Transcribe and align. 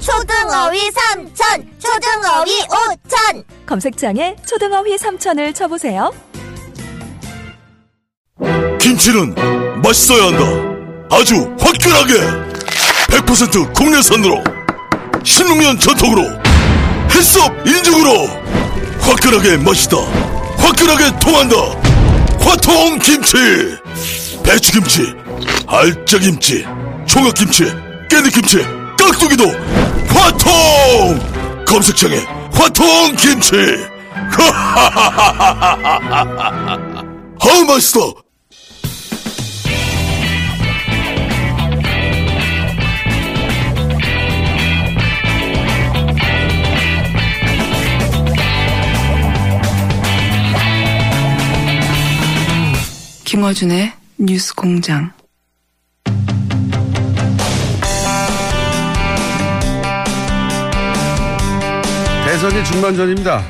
초등어휘 0.00 0.90
삼천, 0.90 1.70
초등어휘 1.78 2.62
오천. 2.62 3.44
검색창에 3.66 4.36
초등어휘 4.46 4.96
3천을 4.96 5.54
쳐보세요. 5.54 6.12
김치는 8.80 9.34
맛있어야 9.82 10.26
한다. 10.26 10.44
아주 11.16 11.34
화끈하게 11.58 12.14
100% 13.08 13.74
국내산으로 13.74 14.42
16년 15.22 15.80
전통으로 15.80 16.22
햇섭 17.12 17.52
인증으로 17.66 18.26
화끈하게 19.00 19.56
맛있다. 19.58 19.96
화끈하게 20.58 21.18
통한다. 21.18 21.56
화통 22.40 22.98
김치. 23.00 23.36
배추 24.44 24.70
김치, 24.72 25.12
알짜김치, 25.66 26.64
총각김치, 27.06 27.64
깨잎김치, 28.08 28.58
깍두기도 29.06 29.44
화통. 30.08 31.64
검색창에 31.64 32.16
화통 32.52 33.14
김치. 33.16 33.52
하하하하하하하. 34.32 35.96
아우 37.40 37.64
맛있어. 37.66 38.14
김어준의 53.24 53.92
뉴스 54.18 54.54
공장. 54.54 55.15
대선이 62.36 62.62
중반전입니다. 62.66 63.42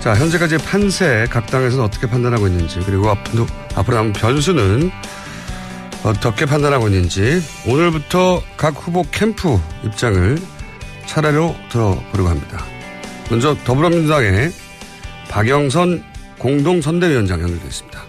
자, 0.00 0.14
현재까지 0.14 0.58
판세 0.58 1.26
각 1.30 1.46
당에서는 1.46 1.82
어떻게 1.82 2.06
판단하고 2.06 2.48
있는지 2.48 2.80
그리고 2.80 3.08
앞으로, 3.08 3.46
앞으로 3.74 3.96
남은 3.96 4.12
변수는 4.12 4.90
어떻게 6.04 6.44
판단하고 6.44 6.88
있는지 6.88 7.40
오늘부터 7.66 8.42
각 8.58 8.74
후보 8.74 9.04
캠프 9.10 9.58
입장을 9.84 10.36
차례로 11.06 11.56
들어보려고 11.70 12.28
합니다. 12.28 12.62
먼저 13.30 13.56
더불어민주당의 13.64 14.50
박영선 15.30 16.04
공동선대위원장 16.38 17.40
연결되어 17.40 17.68
있습니다. 17.68 18.02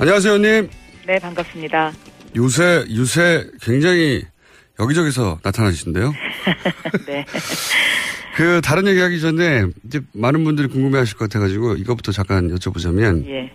안녕하세요, 0.00 0.32
의원님. 0.34 0.70
네, 1.06 1.18
반갑습니다. 1.20 1.92
요새, 2.34 2.84
요새 2.96 3.46
굉장히 3.62 4.24
여기저기서 4.80 5.38
나타나시는데요. 5.44 6.12
네. 7.06 7.24
그, 8.38 8.60
다른 8.62 8.86
얘기 8.86 9.00
하기 9.00 9.20
전에, 9.20 9.66
이제 9.84 10.00
많은 10.12 10.44
분들이 10.44 10.68
궁금해 10.68 10.98
하실 10.98 11.16
것 11.16 11.28
같아가지고, 11.28 11.74
이것부터 11.74 12.12
잠깐 12.12 12.54
여쭤보자면, 12.54 13.26
예. 13.26 13.50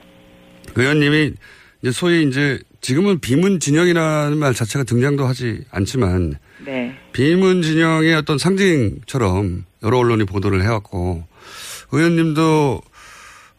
의원님이 0.75 1.31
이제 1.81 1.91
소위 1.93 2.27
이제, 2.27 2.59
지금은 2.81 3.19
비문 3.19 3.61
진영이라는 3.61 4.37
말 4.37 4.53
자체가 4.53 4.83
등장도 4.83 5.25
하지 5.25 5.63
않지만, 5.71 6.35
네. 6.65 6.93
비문 7.13 7.61
진영의 7.61 8.13
어떤 8.15 8.37
상징처럼 8.37 9.63
여러 9.83 9.99
언론이 9.99 10.25
보도를 10.25 10.61
해왔고, 10.63 11.23
의원님도 11.93 12.81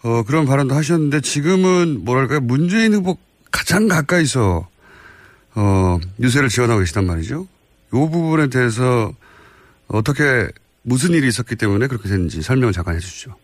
어, 0.02 0.22
그런 0.24 0.44
발언도 0.44 0.74
하셨는데 0.74 1.22
지금은 1.22 2.04
뭐랄까요. 2.04 2.40
문재인 2.40 2.92
후보 2.92 3.16
가장 3.50 3.88
가까이서 3.88 4.68
어, 5.54 5.98
유세를 6.20 6.50
지원하고 6.50 6.80
계시단 6.80 7.06
말이죠. 7.06 7.48
이 7.88 7.96
부분에 7.96 8.48
대해서 8.48 9.14
어떻게 9.88 10.48
무슨 10.84 11.14
일이 11.14 11.26
있었기 11.26 11.56
때문에 11.56 11.86
그렇게 11.86 12.08
됐는지 12.08 12.42
설명을 12.42 12.72
잠깐 12.72 12.94
해 12.94 12.98
주시죠. 12.98 13.34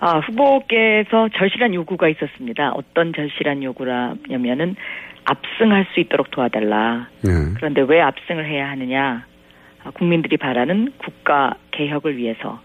아, 0.00 0.18
후보께서 0.18 1.28
절실한 1.36 1.74
요구가 1.74 2.08
있었습니다. 2.08 2.72
어떤 2.72 3.12
절실한 3.12 3.62
요구라냐면은 3.62 4.74
압승할 5.24 5.86
수 5.92 6.00
있도록 6.00 6.30
도와달라. 6.30 7.08
네. 7.22 7.30
그런데 7.54 7.82
왜 7.82 8.00
압승을 8.00 8.46
해야 8.46 8.70
하느냐? 8.70 9.26
아, 9.84 9.90
국민들이 9.90 10.36
바라는 10.36 10.92
국가 10.98 11.54
개혁을 11.72 12.16
위해서 12.16 12.60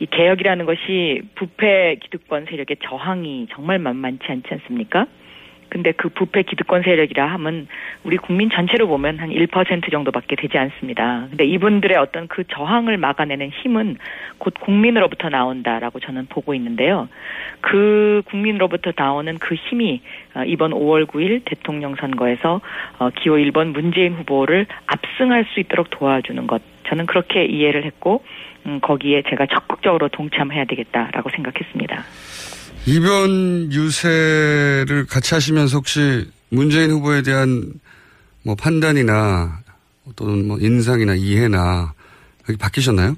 이 0.00 0.06
개혁이라는 0.06 0.66
것이 0.66 1.22
부패 1.36 1.96
기득권 2.02 2.46
세력의 2.46 2.78
저항이 2.84 3.46
정말 3.52 3.78
만만치 3.78 4.24
않지 4.28 4.48
않습니까? 4.50 5.06
근데 5.72 5.92
그 5.92 6.10
부패 6.10 6.42
기득권 6.42 6.82
세력이라 6.82 7.26
하면 7.32 7.66
우리 8.04 8.18
국민 8.18 8.50
전체로 8.50 8.86
보면 8.88 9.18
한 9.18 9.30
1% 9.30 9.90
정도밖에 9.90 10.36
되지 10.36 10.58
않습니다. 10.58 11.28
근데 11.30 11.46
이분들의 11.46 11.96
어떤 11.96 12.28
그 12.28 12.44
저항을 12.46 12.98
막아내는 12.98 13.48
힘은 13.48 13.96
곧 14.36 14.52
국민으로부터 14.60 15.30
나온다라고 15.30 15.98
저는 15.98 16.26
보고 16.26 16.52
있는데요. 16.52 17.08
그 17.62 18.20
국민으로부터 18.26 18.92
나오는 18.94 19.38
그 19.38 19.54
힘이 19.54 20.02
어, 20.34 20.42
이번 20.44 20.72
5월 20.72 21.06
9일 21.06 21.40
대통령 21.46 21.94
선거에서 21.96 22.60
어, 22.98 23.08
기호 23.08 23.36
1번 23.36 23.72
문재인 23.72 24.12
후보를 24.12 24.66
압승할 24.86 25.46
수 25.54 25.60
있도록 25.60 25.88
도와주는 25.88 26.46
것. 26.48 26.60
저는 26.84 27.06
그렇게 27.06 27.46
이해를 27.46 27.86
했고 27.86 28.22
음, 28.66 28.80
거기에 28.80 29.22
제가 29.22 29.46
적극적으로 29.46 30.08
동참해야 30.08 30.66
되겠다라고 30.66 31.30
생각했습니다. 31.30 32.04
이번 32.86 33.70
유세를 33.72 35.06
같이 35.06 35.34
하시면서 35.34 35.76
혹시 35.76 36.26
문재인 36.50 36.90
후보에 36.90 37.22
대한 37.22 37.74
뭐 38.44 38.56
판단이나 38.56 39.60
또는 40.16 40.48
뭐 40.48 40.58
인상이나 40.58 41.14
이해나 41.14 41.92
여기 42.48 42.58
바뀌셨나요? 42.58 43.14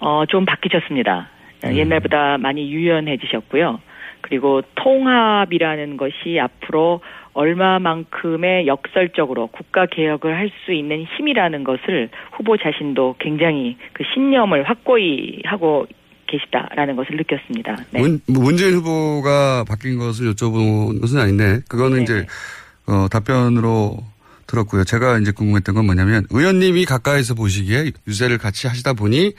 어, 0.00 0.24
좀 0.26 0.44
바뀌셨습니다. 0.44 1.28
옛날보다 1.64 2.36
많이 2.36 2.70
유연해지셨고요. 2.70 3.80
그리고 4.20 4.60
통합이라는 4.74 5.96
것이 5.96 6.38
앞으로 6.38 7.00
얼마만큼의 7.32 8.66
역설적으로 8.66 9.46
국가 9.48 9.86
개혁을 9.86 10.36
할 10.36 10.50
수 10.64 10.72
있는 10.72 11.04
힘이라는 11.16 11.64
것을 11.64 12.10
후보 12.32 12.56
자신도 12.56 13.16
굉장히 13.18 13.76
그 13.92 14.04
신념을 14.12 14.64
확고히 14.68 15.40
하고 15.44 15.86
계시다라는 16.26 16.96
것을 16.96 17.16
느꼈습니다. 17.16 17.76
네. 17.92 18.00
문, 18.00 18.20
문재인 18.26 18.74
후보가 18.74 19.64
바뀐 19.68 19.98
것을 19.98 20.32
여쭤본 20.32 21.00
것은 21.00 21.18
아닌데 21.18 21.60
그거는 21.68 22.04
네네. 22.04 22.04
이제 22.04 22.26
어, 22.86 23.06
답변으로 23.10 23.98
들었고요. 24.46 24.84
제가 24.84 25.18
이제 25.18 25.32
궁금했던 25.32 25.74
건 25.74 25.86
뭐냐면 25.86 26.24
의원님이 26.30 26.84
가까이서 26.84 27.34
보시기에 27.34 27.90
유세를 28.06 28.38
같이 28.38 28.68
하시다 28.68 28.92
보니 28.92 29.32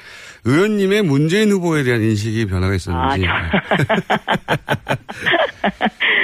의원님의 0.44 1.04
문재인 1.04 1.50
후보에 1.52 1.84
대한 1.84 2.02
인식이 2.02 2.46
변화가 2.48 2.76
있었는지. 2.76 3.26
아, 3.26 3.50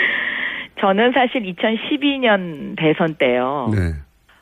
저 0.84 0.92
는 0.92 1.14
사실 1.14 1.44
2012년 1.44 2.76
대선 2.76 3.16
때요. 3.16 3.72
네. 3.74 3.94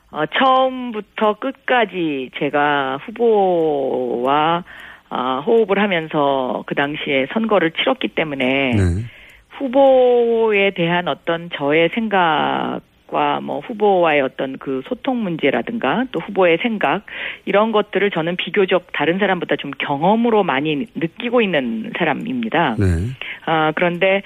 어, 0.10 0.26
처음부터 0.26 1.36
끝까지 1.36 2.32
제가 2.40 2.98
후보와 3.06 4.64
아, 5.14 5.44
호흡을 5.46 5.78
하면서 5.78 6.64
그 6.66 6.74
당시에 6.74 7.28
선거를 7.34 7.72
치렀기 7.72 8.08
때문에 8.08 8.72
네. 8.72 9.04
후보에 9.50 10.72
대한 10.72 11.10
어떤 11.10 11.50
저의 11.54 11.90
생각과 11.90 13.42
뭐 13.42 13.60
후보와의 13.60 14.22
어떤 14.22 14.58
그 14.58 14.82
소통 14.88 15.22
문제라든가 15.22 16.06
또 16.14 16.22
후보의 16.22 16.60
생각 16.62 17.06
이런 17.44 17.74
것들을 17.74 18.10
저는 18.10 18.38
비교적 18.38 18.88
다른 18.94 19.20
사람보다 19.20 19.58
좀 19.58 19.72
경험으로 19.72 20.44
많이 20.44 20.88
느끼고 20.96 21.42
있는 21.42 21.92
사람입니다. 21.98 22.78
네. 22.80 22.86
아, 23.46 23.74
그런데 23.76 24.22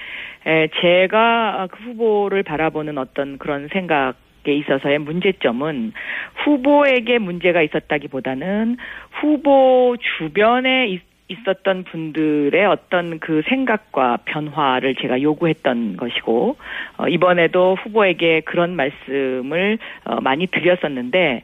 에, 0.46 0.68
제가 0.80 1.66
그 1.72 1.82
후보를 1.82 2.44
바라보는 2.44 2.96
어떤 2.96 3.38
그런 3.38 3.66
생각 3.72 4.14
에 4.48 4.54
있어서의 4.54 4.98
문제점은 4.98 5.92
후보에게 6.44 7.18
문제가 7.18 7.62
있었다기보다는 7.62 8.76
후보 9.20 9.96
주변에 10.18 10.86
있- 10.88 11.16
있었던 11.28 11.84
분들의 11.84 12.64
어떤 12.66 13.18
그 13.18 13.42
생각과 13.48 14.18
변화를 14.24 14.94
제가 14.94 15.20
요구했던 15.22 15.96
것이고 15.96 16.56
어, 16.98 17.08
이번에도 17.08 17.76
후보에게 17.82 18.42
그런 18.42 18.76
말씀을 18.76 19.78
어, 20.04 20.20
많이 20.20 20.46
드렸었는데 20.46 21.42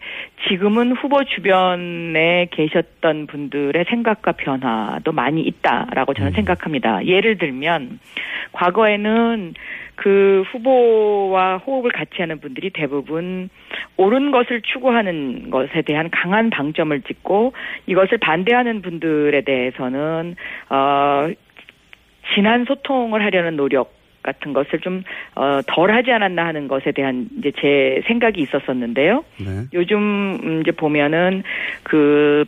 지금은 0.48 0.92
후보 0.92 1.22
주변에 1.24 2.48
계셨던 2.50 3.26
분들의 3.28 3.84
생각과 3.88 4.32
변화도 4.32 5.12
많이 5.12 5.42
있다라고 5.42 6.14
저는 6.14 6.32
생각합니다. 6.32 7.06
예를 7.06 7.38
들면 7.38 8.00
과거에는 8.52 9.54
그 9.94 10.42
후보와 10.50 11.58
호흡을 11.58 11.92
같이 11.92 12.16
하는 12.18 12.40
분들이 12.40 12.70
대부분 12.70 13.50
옳은 13.96 14.30
것을 14.30 14.62
추구하는 14.62 15.50
것에 15.50 15.82
대한 15.82 16.10
강한 16.10 16.50
방점을 16.50 17.00
찍고 17.02 17.52
이것을 17.86 18.18
반대하는 18.18 18.82
분들에 18.82 19.42
대해서는 19.42 20.34
어 20.70 21.28
진한 22.34 22.64
소통을 22.64 23.22
하려는 23.22 23.56
노력 23.56 24.01
같은 24.22 24.52
것을 24.52 24.80
좀 24.80 25.02
어, 25.34 25.60
덜하지 25.66 26.10
않았나 26.10 26.46
하는 26.46 26.68
것에 26.68 26.92
대한 26.92 27.28
이제 27.38 27.52
제 27.60 28.02
생각이 28.06 28.40
있었었는데요. 28.40 29.24
네. 29.38 29.64
요즘 29.72 30.60
이제 30.60 30.70
보면은 30.72 31.42
그 31.82 32.44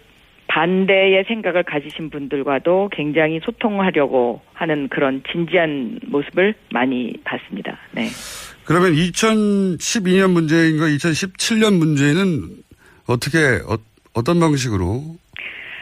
반대의 0.47 1.25
생각을 1.26 1.65
가지신 1.65 2.11
분들과도 2.11 2.91
굉장히 2.93 3.41
소통하려고 3.43 4.41
하는 4.53 4.88
그런 4.88 5.23
진지한 5.32 5.99
모습을 6.06 6.55
많이 6.73 7.12
봤습니다. 7.25 7.79
네. 7.93 8.09
그러면 8.65 8.93
2012년 8.93 10.31
문제인가 10.31 10.87
2017년 10.87 11.76
문제는 11.76 12.62
어떻게 13.06 13.38
어, 13.67 14.23
떤 14.23 14.38
방식으로 14.38 15.17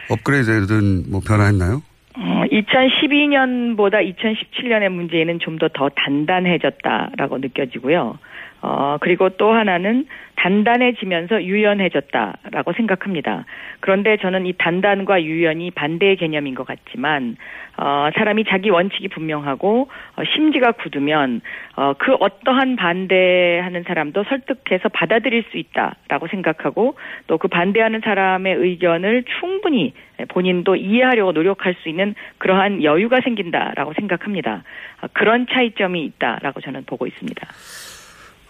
업그레이드든 0.09 1.11
뭐 1.11 1.21
변화했나요? 1.25 1.81
어, 2.15 2.43
2012년보다 2.51 4.15
2017년의 4.15 4.89
문제는 4.89 5.39
좀더 5.39 5.69
더 5.73 5.89
단단해졌다라고 5.89 7.39
느껴지고요. 7.39 8.17
어, 8.65 8.97
그리고 9.01 9.27
또 9.29 9.51
하나는 9.51 10.05
단단해지면서 10.37 11.43
유연해졌다라고 11.43 12.73
생각합니다. 12.73 13.45
그런데 13.81 14.17
저는 14.17 14.45
이 14.45 14.53
단단과 14.57 15.23
유연이 15.23 15.71
반대의 15.71 16.15
개념인 16.15 16.55
것 16.55 16.65
같지만, 16.65 17.35
어, 17.77 18.09
사람이 18.15 18.45
자기 18.45 18.69
원칙이 18.69 19.09
분명하고, 19.09 19.89
어, 20.15 20.23
심지가 20.33 20.71
굳으면, 20.71 21.41
어, 21.75 21.93
그 21.97 22.13
어떠한 22.13 22.77
반대하는 22.77 23.83
사람도 23.83 24.23
설득해서 24.23 24.89
받아들일 24.89 25.43
수 25.51 25.57
있다라고 25.57 26.27
생각하고, 26.27 26.95
또 27.27 27.37
그 27.43 27.49
반대하는 27.49 27.99
사람의 27.99 28.55
의견을 28.55 29.25
충분히 29.39 29.93
본인도 30.29 30.77
이해하려고 30.77 31.33
노력할 31.33 31.75
수 31.83 31.89
있는 31.89 32.15
그러한 32.37 32.83
여유가 32.83 33.19
생긴다라고 33.21 33.91
생각합니다. 33.93 34.63
어, 35.01 35.07
그런 35.11 35.45
차이점이 35.51 36.05
있다라고 36.05 36.61
저는 36.61 36.85
보고 36.85 37.05
있습니다. 37.05 37.45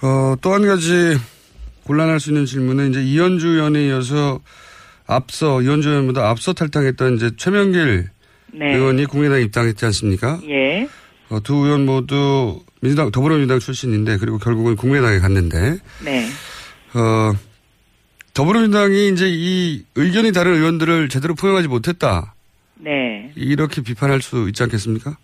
어, 0.04 0.36
또 0.42 0.54
한 0.54 0.66
가지 0.68 1.18
곤란할 1.86 2.20
수 2.20 2.30
있는 2.30 2.46
질문은 2.46 2.90
이제 2.90 3.02
이현주 3.02 3.48
의원에 3.48 3.88
이어서 3.88 4.40
앞서 5.08 5.62
이현주 5.62 5.90
의원보다 5.90 6.30
앞서 6.30 6.54
탈당했던 6.54 7.16
이제 7.16 7.32
최명길 7.38 8.10
네. 8.54 8.76
의원이 8.76 9.06
국민의당 9.06 9.42
입당했지 9.42 9.86
않습니까? 9.86 10.40
예. 10.50 10.88
어, 11.30 11.40
두 11.42 11.56
의원 11.66 11.86
모두 11.86 12.62
민주당 12.82 13.12
더불어민주당 13.12 13.60
출신인데 13.60 14.18
그리고 14.18 14.38
결국은 14.38 14.76
국민의당에 14.76 15.20
갔는데 15.20 15.78
네. 16.04 16.26
어, 16.94 17.34
더불어민주당이 18.34 19.10
이제 19.10 19.26
이 19.30 19.84
의견이 19.96 20.32
다른 20.34 20.54
의원들을 20.56 21.08
제대로 21.10 21.34
포용하지 21.36 21.68
못했다. 21.68 22.34
네. 22.76 23.32
이렇게 23.36 23.82
비판할 23.82 24.22
수 24.22 24.48
있지 24.50 24.64
않겠습니까? 24.64 25.16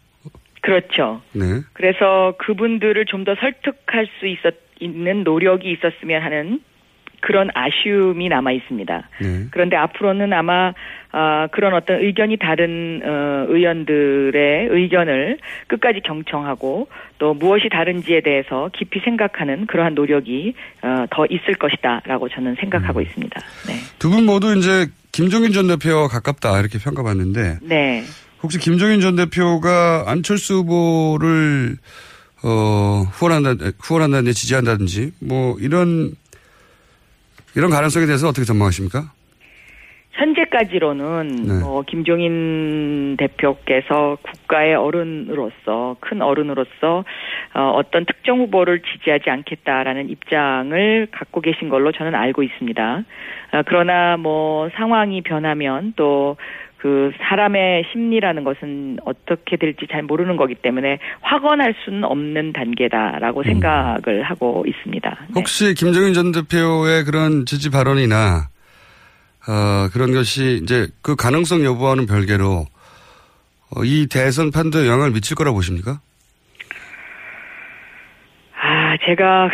그렇죠. 0.62 1.22
네. 1.34 1.62
그래서 1.74 2.34
그분들을 2.40 3.06
좀 3.08 3.24
더 3.26 3.36
설득할 3.36 4.08
수 4.20 4.28
있었, 4.28 4.54
있는 4.80 5.24
노력이 5.24 5.72
있었으면 5.72 6.22
하는 6.22 6.60
그런 7.22 7.50
아쉬움이 7.54 8.30
남아 8.30 8.54
있습니다. 8.54 9.10
네. 9.22 9.46
그런데 9.52 9.76
앞으로는 9.76 10.32
아마 10.32 10.74
아, 11.12 11.48
그런 11.52 11.74
어떤 11.74 12.00
의견이 12.02 12.38
다른 12.38 13.02
어, 13.04 13.46
의원들의 13.50 14.68
의견을 14.72 15.38
끝까지 15.68 16.00
경청하고 16.06 16.88
또 17.18 17.34
무엇이 17.34 17.68
다른지에 17.70 18.22
대해서 18.22 18.70
깊이 18.74 19.00
생각하는 19.02 19.66
그러한 19.66 19.96
노력이 19.96 20.54
어, 20.82 21.06
더 21.12 21.26
있을 21.26 21.56
것이다라고 21.56 22.30
저는 22.30 22.56
생각하고 22.60 23.02
있습니다. 23.02 23.42
네. 23.68 23.74
두 24.00 24.10
분 24.10 24.26
모두 24.26 24.56
이제 24.56 24.88
김종인 25.12 25.52
전 25.52 25.68
대표와 25.68 26.08
가깝다 26.08 26.58
이렇게 26.60 26.78
평가받는데 26.80 27.58
네. 27.64 28.04
혹시 28.42 28.60
김종인 28.60 29.02
전 29.02 29.18
대표가 29.18 30.06
안철수 30.08 30.60
후보를 30.60 31.76
어, 32.44 33.04
후원한다, 33.12 33.66
후원한다든지 33.80 34.34
지지한다든지 34.34 35.12
뭐 35.20 35.58
이런 35.60 36.16
이런 37.56 37.70
가능성에 37.70 38.06
대해서 38.06 38.28
어떻게 38.28 38.46
전망하십니까? 38.46 39.12
현재까지로는 40.20 41.28
네. 41.48 41.60
뭐 41.62 41.82
김종인 41.84 43.16
대표께서 43.18 44.18
국가의 44.22 44.76
어른으로서 44.76 45.96
큰 46.02 46.22
어른으로서 46.22 47.06
어, 47.54 47.72
어떤 47.76 48.06
특정 48.06 48.40
후보를 48.40 48.82
지지하지 48.82 49.30
않겠다라는 49.30 50.10
입장을 50.10 51.08
갖고 51.12 51.42
계신 51.42 51.70
걸로 51.70 51.92
저는 51.92 52.16
알고 52.16 52.44
있습니다. 52.44 53.04
어, 53.54 53.62
그러나 53.66 54.18
뭐 54.18 54.70
상황이 54.76 55.22
변하면 55.22 55.94
또 55.96 56.36
그 56.80 57.12
사람의 57.20 57.84
심리라는 57.92 58.46
것은 58.46 59.00
어떻게 59.04 59.58
될지 59.58 59.86
잘 59.92 60.02
모르는 60.02 60.38
거기 60.38 60.56
때문에 60.56 61.00
확언할 61.22 61.76
수는 61.84 62.06
없는 62.06 62.54
단계다라고 62.54 63.44
생각을 63.44 64.24
하고 64.24 64.64
있습니다. 64.66 65.10
네. 65.10 65.28
혹시 65.36 65.74
김종인 65.74 66.14
전 66.14 66.32
대표의 66.32 67.04
그런 67.04 67.46
지지 67.46 67.70
발언이나 67.70 68.48
어, 69.48 69.90
그런 69.92 70.14
것이 70.14 70.60
이제 70.64 70.88
그 71.02 71.18
가능성 71.18 71.66
여부와는 71.66 72.06
별개로 72.06 72.66
어, 73.76 73.84
이 73.84 74.08
대선 74.08 74.50
판도에 74.52 74.88
영향을 74.88 75.12
미칠 75.12 75.36
거라 75.36 75.52
보십니까? 75.52 76.00
아, 78.62 78.96
제가 79.06 79.50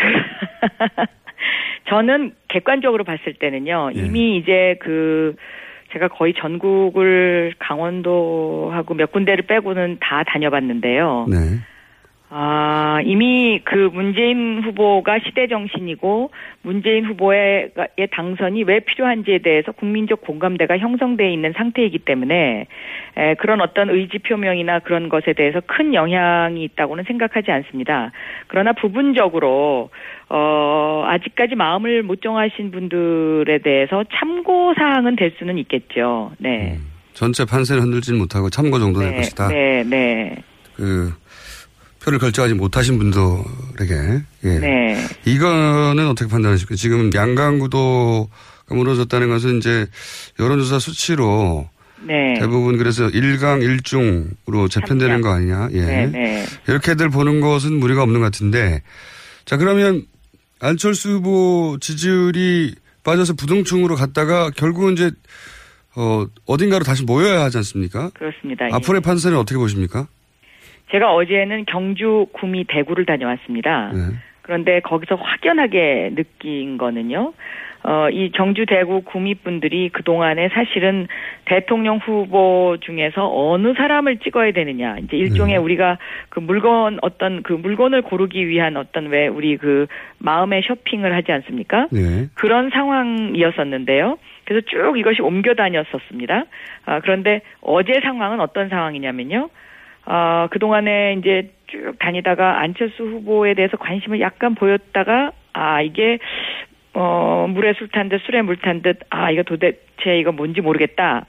저는 1.89 2.33
객관적으로 2.49 3.03
봤을 3.03 3.33
때는요. 3.33 3.91
예. 3.95 3.99
이미 3.99 4.37
이제 4.37 4.77
그 4.79 5.35
제가 5.95 6.09
거의 6.09 6.33
전국을 6.33 7.53
강원도하고 7.57 8.95
몇 8.95 9.13
군데를 9.13 9.45
빼고는 9.45 9.97
다 10.01 10.23
다녀봤는데요. 10.27 11.27
네. 11.29 11.37
아, 12.29 12.99
이미 13.05 13.61
그 13.63 13.75
문재인 13.93 14.61
후보가 14.63 15.19
시대 15.19 15.47
정신이고 15.47 16.31
문재인 16.63 17.05
후보의 17.05 17.69
의 17.97 18.07
당선이 18.11 18.63
왜 18.63 18.79
필요한지에 18.79 19.39
대해서 19.39 19.71
국민적 19.71 20.21
공감대가 20.21 20.77
형성돼 20.77 21.31
있는 21.31 21.53
상태이기 21.55 21.99
때문에 21.99 22.65
에, 23.17 23.35
그런 23.35 23.61
어떤 23.61 23.89
의지 23.91 24.17
표명이나 24.17 24.79
그런 24.79 25.07
것에 25.07 25.33
대해서 25.33 25.61
큰 25.67 25.93
영향이 25.93 26.63
있다고는 26.63 27.03
생각하지 27.03 27.51
않습니다. 27.51 28.11
그러나 28.47 28.73
부분적으로 28.73 29.91
어, 30.27 31.03
아직까지 31.05 31.53
마음을 31.55 32.01
못 32.01 32.21
정하신 32.23 32.71
분들에 32.71 33.59
대해서 33.59 34.03
참고 34.15 34.73
사항은 34.73 35.15
될 35.15 35.33
수는 35.37 35.59
있겠죠. 35.59 36.31
네. 36.39 36.79
전체 37.13 37.45
판세를 37.45 37.83
흔들지는 37.83 38.19
못하고 38.19 38.49
참고 38.49 38.79
정도 38.79 38.99
될 38.99 39.11
네, 39.11 39.17
것이다. 39.17 39.47
네, 39.47 39.83
네. 39.83 40.35
그 40.75 41.13
표를 42.05 42.19
결정하지 42.19 42.53
못하신 42.53 42.99
분들에게 42.99 44.21
예. 44.43 44.59
네. 44.59 45.07
이거는 45.25 46.07
어떻게 46.07 46.29
판단하십니까? 46.29 46.75
지금 46.75 47.11
양강구도가 47.13 48.27
무너졌다는 48.69 49.27
것은 49.29 49.57
이제 49.57 49.87
여론조사 50.39 50.77
수치로 50.77 51.67
네. 52.03 52.35
대부분 52.39 52.77
그래서 52.77 53.09
일강일중으로 53.09 54.67
재편되는 54.69 55.21
거 55.21 55.29
아니냐? 55.29 55.69
예. 55.71 55.81
네, 55.81 56.05
네. 56.07 56.45
이렇게들 56.67 57.09
보는 57.09 57.41
것은 57.41 57.73
무리가 57.73 58.03
없는 58.03 58.19
것 58.19 58.25
같은데 58.25 58.83
자 59.45 59.57
그러면 59.57 60.05
안철수 60.59 61.09
후보 61.09 61.77
지지율이 61.81 62.75
빠져서 63.03 63.33
부동층으로 63.33 63.95
갔다가 63.95 64.51
결국은 64.51 64.93
이제 64.93 65.11
어 65.95 66.25
어딘가로 66.45 66.83
다시 66.83 67.03
모여야 67.03 67.41
하지 67.43 67.57
않습니까? 67.57 68.11
그렇습니다. 68.13 68.65
예. 68.65 68.69
앞으로의 68.73 69.01
판세는 69.01 69.37
어떻게 69.37 69.57
보십니까? 69.57 70.07
제가 70.95 71.13
어제는 71.13 71.65
경주, 71.65 72.27
구미, 72.31 72.63
대구를 72.63 73.05
다녀왔습니다. 73.05 73.91
네. 73.93 73.99
그런데 74.43 74.79
거기서 74.79 75.15
확연하게 75.15 76.11
느낀 76.15 76.77
거는요. 76.77 77.33
어, 77.83 78.09
이 78.09 78.31
경주, 78.31 78.65
대구, 78.65 79.01
구미 79.01 79.35
분들이 79.35 79.89
그동안에 79.89 80.47
사실은 80.49 81.07
대통령 81.43 81.97
후보 81.97 82.77
중에서 82.79 83.29
어느 83.29 83.73
사람을 83.73 84.19
찍어야 84.19 84.53
되느냐. 84.53 84.95
이제 85.03 85.17
일종의 85.17 85.55
네. 85.55 85.61
우리가 85.61 85.97
그 86.29 86.39
물건, 86.39 86.99
어떤 87.01 87.43
그 87.43 87.51
물건을 87.51 88.01
고르기 88.01 88.47
위한 88.47 88.77
어떤 88.77 89.07
왜 89.07 89.27
우리 89.27 89.57
그 89.57 89.87
마음의 90.19 90.61
쇼핑을 90.65 91.13
하지 91.13 91.33
않습니까? 91.33 91.87
네. 91.91 92.27
그런 92.35 92.69
상황이었었는데요. 92.69 94.17
그래서 94.45 94.65
쭉 94.65 94.97
이것이 94.97 95.21
옮겨 95.21 95.55
다녔었습니다. 95.55 96.45
아, 96.85 96.99
그런데 97.01 97.41
어제 97.59 97.99
상황은 98.01 98.39
어떤 98.39 98.69
상황이냐면요. 98.69 99.49
아, 100.05 100.47
그동안에 100.51 101.15
이제 101.19 101.51
쭉 101.67 101.97
다니다가 101.99 102.59
안철수 102.59 103.03
후보에 103.03 103.53
대해서 103.55 103.77
관심을 103.77 104.19
약간 104.21 104.55
보였다가 104.55 105.31
아, 105.53 105.81
이게 105.81 106.19
어, 106.93 107.47
물에 107.49 107.73
술 107.73 107.89
탄 107.89 108.09
듯 108.09 108.21
술에 108.21 108.41
물 108.41 108.57
탄 108.57 108.81
듯 108.81 108.99
아, 109.09 109.31
이거 109.31 109.43
도대체 109.43 110.17
이거 110.19 110.31
뭔지 110.31 110.61
모르겠다. 110.61 111.25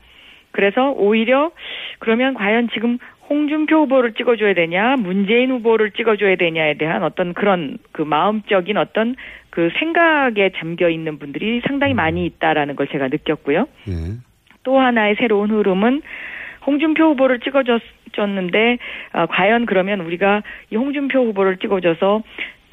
그래서 0.53 0.91
오히려 0.91 1.51
그러면 1.99 2.35
과연 2.35 2.69
지금 2.73 2.99
홍준표 3.29 3.83
후보를 3.83 4.13
찍어줘야 4.13 4.55
되냐, 4.55 4.97
문재인 4.97 5.51
후보를 5.51 5.91
찍어줘야 5.91 6.37
되냐에 6.37 6.75
대한 6.75 7.03
어떤 7.03 7.35
그런 7.35 7.79
그 7.93 8.03
마음적인 8.03 8.77
어떤 8.77 9.17
그 9.51 9.71
생각에 9.79 10.51
잠겨 10.57 10.89
있는 10.89 11.19
분들이 11.19 11.61
상당히 11.67 11.93
많이 11.95 12.25
있다라는 12.27 12.77
걸 12.77 12.87
제가 12.89 13.09
느꼈고요. 13.09 13.67
예. 13.89 13.93
또 14.63 14.79
하나의 14.79 15.17
새로운 15.17 15.51
흐름은 15.51 16.03
홍준표 16.67 17.11
후보를 17.11 17.41
찍어줬는데 17.41 18.79
아, 19.13 19.27
과연 19.27 19.67
그러면 19.67 20.01
우리가 20.01 20.43
이 20.71 20.77
홍준표 20.77 21.21
후보를 21.27 21.59
찍어줘서 21.59 22.23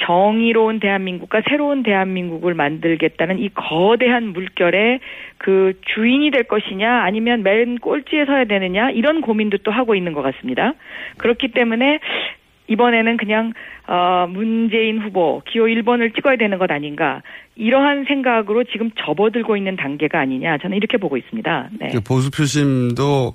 정의로운 0.02 0.80
대한민국과 0.80 1.42
새로운 1.48 1.84
대한민국을 1.84 2.54
만들겠다는 2.54 3.40
이 3.40 3.50
거대한 3.50 4.34
물결의 4.34 5.00
그 5.38 5.80
주인이 5.94 6.32
될 6.32 6.44
것이냐 6.44 7.04
아니면 7.04 7.44
맨 7.44 7.78
꼴찌에 7.78 8.26
서야 8.26 8.46
되느냐 8.46 8.90
이런 8.90 9.22
고민도 9.22 9.60
또 9.60 9.72
하고 9.72 9.96
있는 9.96 10.14
것 10.14 10.22
같습니다. 10.22 10.74
그렇기 11.18 11.50
때문에 11.50 12.00
이번에는 12.68 13.18
그냥 13.18 13.54
어 13.88 14.26
문재인 14.30 15.00
후보 15.00 15.42
기호 15.46 15.66
1번을 15.66 16.16
찍어야 16.16 16.38
되는 16.38 16.58
것 16.58 16.72
아닌가 16.72 17.22
이러한 17.56 18.06
생각으로 18.06 18.64
지금 18.64 18.90
접어들고 18.98 19.58
있는 19.58 19.76
단계가 19.76 20.20
아니냐 20.20 20.58
저는 20.60 20.78
이렇게 20.78 20.98
보고 20.98 21.18
있습니다. 21.18 21.70
네. 21.80 21.90
그 21.90 22.00
보수 22.02 22.32
표심도 22.32 23.34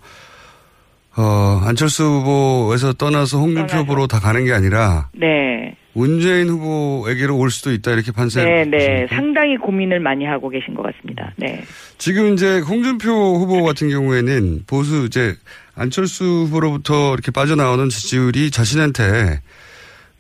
어, 1.19 1.61
안철수 1.65 2.05
후보에서 2.05 2.93
떠나서 2.93 3.39
홍준표. 3.39 3.79
후보로 3.79 4.07
다 4.07 4.21
가는 4.21 4.45
게 4.45 4.53
아니라 4.53 5.09
네. 5.13 5.75
문재인 5.93 6.49
후보에게로 6.49 7.37
올 7.37 7.51
수도 7.51 7.73
있다 7.73 7.91
이렇게 7.91 8.13
판세. 8.13 8.45
네, 8.45 8.65
네. 8.65 9.07
상당히 9.11 9.57
고민을 9.57 9.99
많이 9.99 10.25
하고 10.25 10.49
계신 10.49 10.75
것 10.75 10.83
같습니다. 10.83 11.33
네. 11.37 11.65
지금 11.99 12.35
이제 12.35 12.61
홍준표 12.61 13.11
후보 13.11 13.65
같은 13.65 13.89
경우에는 13.89 14.63
보수 14.69 15.07
이제 15.07 15.35
안철수 15.75 16.25
후보로부터 16.25 17.15
이렇게 17.15 17.33
빠져나오는 17.33 17.89
지지율이 17.89 18.53
자신한테 18.53 19.41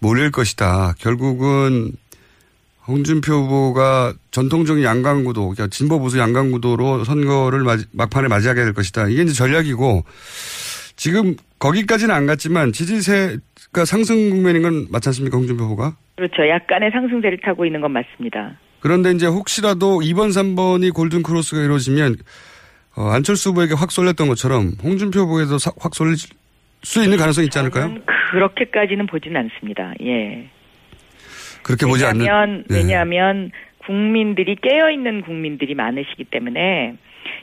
몰릴 0.00 0.32
것이다. 0.32 0.94
결국은 0.98 1.92
홍준표 2.88 3.34
후보가 3.34 4.14
전통적인 4.30 4.82
양강구도, 4.82 5.50
그러니까 5.50 5.68
진보 5.68 6.00
보수 6.00 6.18
양강구도로 6.18 7.04
선거를 7.04 7.64
막판에 7.92 8.28
맞이하게 8.28 8.64
될 8.64 8.72
것이다. 8.72 9.08
이게 9.08 9.22
이제 9.22 9.32
전략이고 9.32 10.04
지금 10.98 11.36
거기까지는 11.60 12.12
안 12.12 12.26
갔지만 12.26 12.72
지지세가 12.72 13.84
상승 13.86 14.30
국면인 14.30 14.62
건 14.62 14.86
맞지 14.90 15.08
않습니까? 15.10 15.36
홍준표 15.38 15.62
후보가? 15.64 15.96
그렇죠. 16.16 16.48
약간의 16.48 16.90
상승세를 16.90 17.38
타고 17.44 17.64
있는 17.64 17.80
건 17.80 17.92
맞습니다. 17.92 18.58
그런데 18.80 19.12
이제 19.12 19.26
혹시라도 19.26 20.00
2번, 20.00 20.30
3번이 20.30 20.92
골든 20.92 21.22
크로스가 21.22 21.62
이루어지면 21.62 22.16
어, 22.96 23.10
안철수 23.10 23.50
후보에게 23.50 23.74
확 23.74 23.92
쏠렸던 23.92 24.26
것처럼 24.26 24.72
홍준표 24.82 25.20
후보에도 25.20 25.58
사- 25.58 25.70
확 25.78 25.94
쏠릴 25.94 26.16
수 26.82 27.02
있는 27.04 27.16
가능성이 27.16 27.44
있지 27.46 27.58
않을까요? 27.60 27.84
저는 27.88 28.02
그렇게까지는 28.32 29.06
보지는 29.06 29.40
않습니다. 29.40 29.94
예. 30.02 30.48
그렇게 31.62 31.86
보지 31.86 32.04
않는. 32.06 32.64
네. 32.68 32.76
왜냐하면 32.76 33.52
국민들이 33.86 34.56
깨어 34.60 34.90
있는 34.90 35.22
국민들이 35.22 35.74
많으시기 35.76 36.24
때문에 36.24 36.96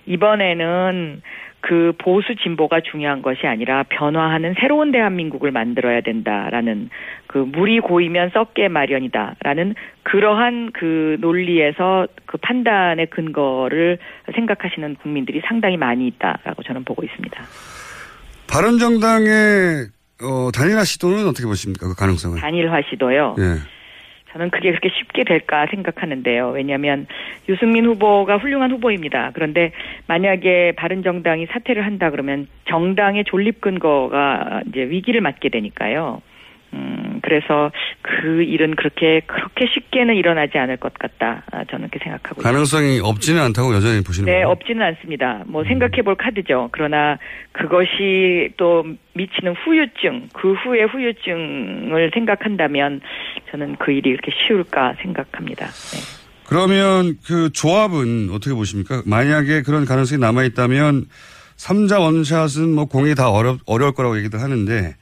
이번에는 0.08 1.22
그 1.68 1.94
보수 1.98 2.36
진보가 2.36 2.82
중요한 2.82 3.24
것이 3.24 3.48
아니라 3.48 3.84
변화하는 3.90 4.54
새로운 4.60 4.92
대한민국을 4.92 5.50
만들어야 5.50 6.02
된다라는 6.02 6.92
그 7.26 7.40
물이 7.40 7.80
고이면 7.80 8.30
썩게 8.36 8.68
마련이다라는 8.68 9.74
그러한 10.04 10.72
그 10.74 11.18
논리에서 11.22 12.08
그 12.28 12.38
판단의 12.38 13.08
근거를 13.08 13.98
생각하시는 14.36 14.96
국민들이 14.98 15.42
상당히 15.48 15.76
많이 15.76 16.06
있다라고 16.06 16.62
저는 16.62 16.84
보고 16.84 17.04
있습니다. 17.04 17.44
바른정당의 18.48 19.88
어, 20.22 20.52
단일화 20.54 20.84
시도는 20.84 21.28
어떻게 21.28 21.48
보십니까? 21.48 21.88
그 21.88 21.96
가능성을. 21.96 22.40
단일화 22.40 22.82
시도요. 22.92 23.36
예. 23.40 23.75
저는 24.36 24.50
그게 24.50 24.70
그렇게 24.72 24.90
쉽게 24.90 25.24
될까 25.24 25.66
생각하는데요. 25.68 26.50
왜냐하면 26.50 27.08
유승민 27.48 27.86
후보가 27.86 28.36
훌륭한 28.38 28.70
후보입니다. 28.70 29.32
그런데 29.34 29.72
만약에 30.08 30.74
바른정당이 30.76 31.46
사퇴를 31.46 31.86
한다 31.86 32.10
그러면 32.10 32.48
정당의 32.66 33.24
존립 33.24 33.62
근거가 33.62 34.64
이제 34.68 34.82
위기를 34.82 35.22
맞게 35.22 35.48
되니까요. 35.48 36.22
음, 36.76 37.20
그래서 37.24 37.72
그 38.02 38.44
일은 38.44 38.76
그렇게 38.76 39.22
그렇게 39.26 39.66
쉽게는 39.74 40.16
일어나지 40.16 40.58
않을 40.58 40.78
것 40.78 40.94
같다. 40.94 41.44
아, 41.52 41.64
저는 41.64 41.88
그렇게 41.90 42.04
생각하고 42.04 42.42
있습니다. 42.42 42.52
가능성이 42.52 43.00
없지는 43.02 43.42
않다고 43.42 43.74
여전히 43.74 44.04
보시는 44.04 44.26
네, 44.26 44.34
거예요? 44.34 44.50
없지는 44.50 44.82
않습니다. 44.86 45.44
뭐 45.48 45.64
생각해 45.64 46.02
볼 46.02 46.16
카드죠. 46.16 46.70
그러나 46.72 47.18
그것이 47.54 48.50
또 48.58 48.84
미치는 49.14 49.54
후유증, 49.54 50.30
그 50.34 50.54
후의 50.54 50.88
후유증을 50.88 52.12
생각한다면 52.14 53.00
저는 53.52 53.78
그 53.78 53.92
일이 53.92 54.10
이렇게 54.10 54.32
쉬울까 54.46 54.96
생각합니다. 55.02 55.68
네. 55.68 56.26
그러면 56.48 57.18
그 57.26 57.52
조합은 57.52 58.30
어떻게 58.32 58.54
보십니까? 58.54 59.02
만약에 59.06 59.62
그런 59.64 59.86
가능성이 59.86 60.20
남아 60.20 60.44
있다면 60.44 61.06
삼자 61.56 62.00
원샷은 62.00 62.70
뭐 62.70 62.86
공이 62.86 63.16
다 63.16 63.32
어려, 63.32 63.58
어려울 63.66 63.94
거라고 63.94 64.18
얘기들 64.18 64.42
하는데 64.42 64.96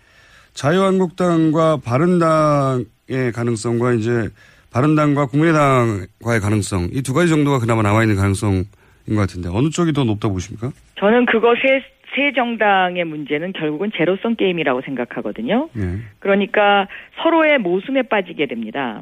자유한국당과 0.53 1.77
바른당의 1.83 3.31
가능성과 3.33 3.93
이제 3.93 4.29
바른당과 4.72 5.27
국민의당과의 5.27 6.39
가능성 6.41 6.89
이 6.93 7.01
두 7.01 7.13
가지 7.13 7.29
정도가 7.29 7.60
그나마 7.60 7.81
남아 7.81 8.03
있는 8.03 8.15
가능성인 8.15 8.65
것 9.10 9.15
같은데 9.15 9.50
어느 9.51 9.69
쪽이 9.69 9.93
더 9.93 10.03
높다고 10.03 10.33
보십니까? 10.36 10.72
저는 11.00 11.25
그거 11.25 11.53
세, 11.62 11.83
세 12.15 12.31
정당의 12.33 13.03
문제는 13.05 13.53
결국은 13.53 13.91
제로성 13.95 14.36
게임이라고 14.36 14.81
생각하거든요. 14.81 15.69
예. 15.77 16.00
그러니까 16.19 16.88
서로의 17.22 17.57
모순에 17.60 18.03
빠지게 18.03 18.45
됩니다. 18.48 19.01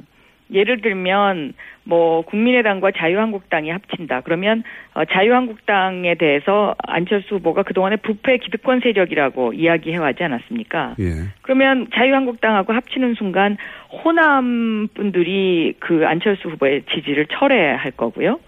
예를 0.52 0.82
들면 0.82 1.54
뭐 1.84 2.22
국민의당과 2.22 2.92
자유한국당이 2.92 3.70
합친다. 3.70 4.22
그러면 4.22 4.64
어, 4.94 5.06
자유한국당에 5.06 6.16
대해서 6.16 6.76
안철수 6.88 7.36
후보가 7.36 7.64
그동안에 7.64 7.96
부패 7.98 8.38
기득권 8.38 8.82
세력이라고 8.82 9.54
이야기해 9.54 9.98
왔지 9.98 10.24
않았습니까? 10.24 10.96
예. 11.00 11.06
그러면 11.42 11.88
자유한국당하고 11.94 12.74
합치는 12.74 13.16
순간 13.16 13.58
호남 13.90 14.88
분들이 14.94 15.74
그 15.80 16.06
안철수 16.06 16.50
후보의 16.50 16.84
지지를 16.94 17.28
철회할 17.28 17.92
거고요. 17.92 18.40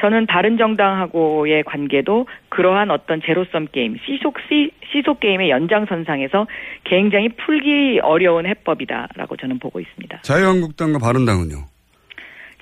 저는 0.00 0.26
다른 0.26 0.58
정당하고의 0.58 1.62
관계도 1.64 2.26
그러한 2.48 2.90
어떤 2.90 3.20
제로섬 3.22 3.68
게임, 3.72 3.96
시속 4.04 4.36
시, 4.48 4.70
시속 4.92 5.20
게임의 5.20 5.50
연장선상에서 5.50 6.46
굉장히 6.84 7.28
풀기 7.30 8.00
어려운 8.02 8.46
해법이다라고 8.46 9.36
저는 9.36 9.58
보고 9.58 9.80
있습니다. 9.80 10.20
자유한국당과 10.22 10.98
바른당은요? 10.98 11.64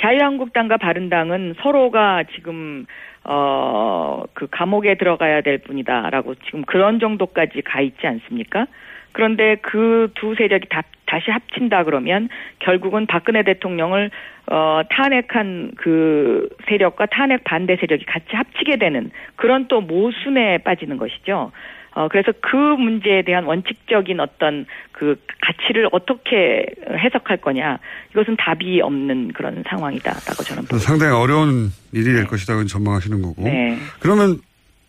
자유한국당과 0.00 0.76
바른당은 0.76 1.54
서로가 1.62 2.24
지금 2.34 2.86
어 3.24 4.04
그 4.34 4.48
감옥에 4.50 4.96
들어가야 4.96 5.42
될 5.42 5.58
뿐이다라고 5.58 6.34
지금 6.46 6.62
그런 6.64 6.98
정도까지 6.98 7.62
가 7.62 7.80
있지 7.80 8.06
않습니까? 8.06 8.66
그런데 9.14 9.56
그 9.62 10.09
두 10.14 10.35
세력이 10.35 10.68
다, 10.68 10.83
다시 11.06 11.30
합친다 11.30 11.85
그러면 11.85 12.28
결국은 12.59 13.06
박근혜 13.06 13.42
대통령을 13.42 14.11
어 14.47 14.83
탄핵한 14.90 15.73
그 15.76 16.49
세력과 16.68 17.06
탄핵 17.06 17.44
반대 17.44 17.76
세력이 17.76 18.04
같이 18.04 18.26
합치게 18.33 18.76
되는 18.76 19.11
그런 19.37 19.68
또 19.68 19.80
모순에 19.80 20.59
빠지는 20.59 20.99
것이죠. 20.99 21.52
어, 21.97 22.09
그래서 22.09 22.33
그 22.40 22.56
문제에 22.56 23.23
대한 23.23 23.44
원칙적인 23.44 24.18
어떤 24.18 24.66
그 24.90 25.14
가치를 25.40 25.88
어떻게 25.92 26.66
해석할 26.90 27.37
거냐. 27.37 27.78
이것은 28.11 28.37
답이 28.37 28.80
없는 28.80 29.30
그런 29.33 29.62
상황이다라고 29.68 30.42
저는 30.42 30.64
보고 30.64 30.78
상당히 30.78 31.12
어려운 31.12 31.71
일이 31.92 32.12
될 32.12 32.26
것이라고 32.26 32.64
전망하시는 32.66 33.23
거고. 33.23 33.44
네. 33.44 33.78
그러면 34.00 34.40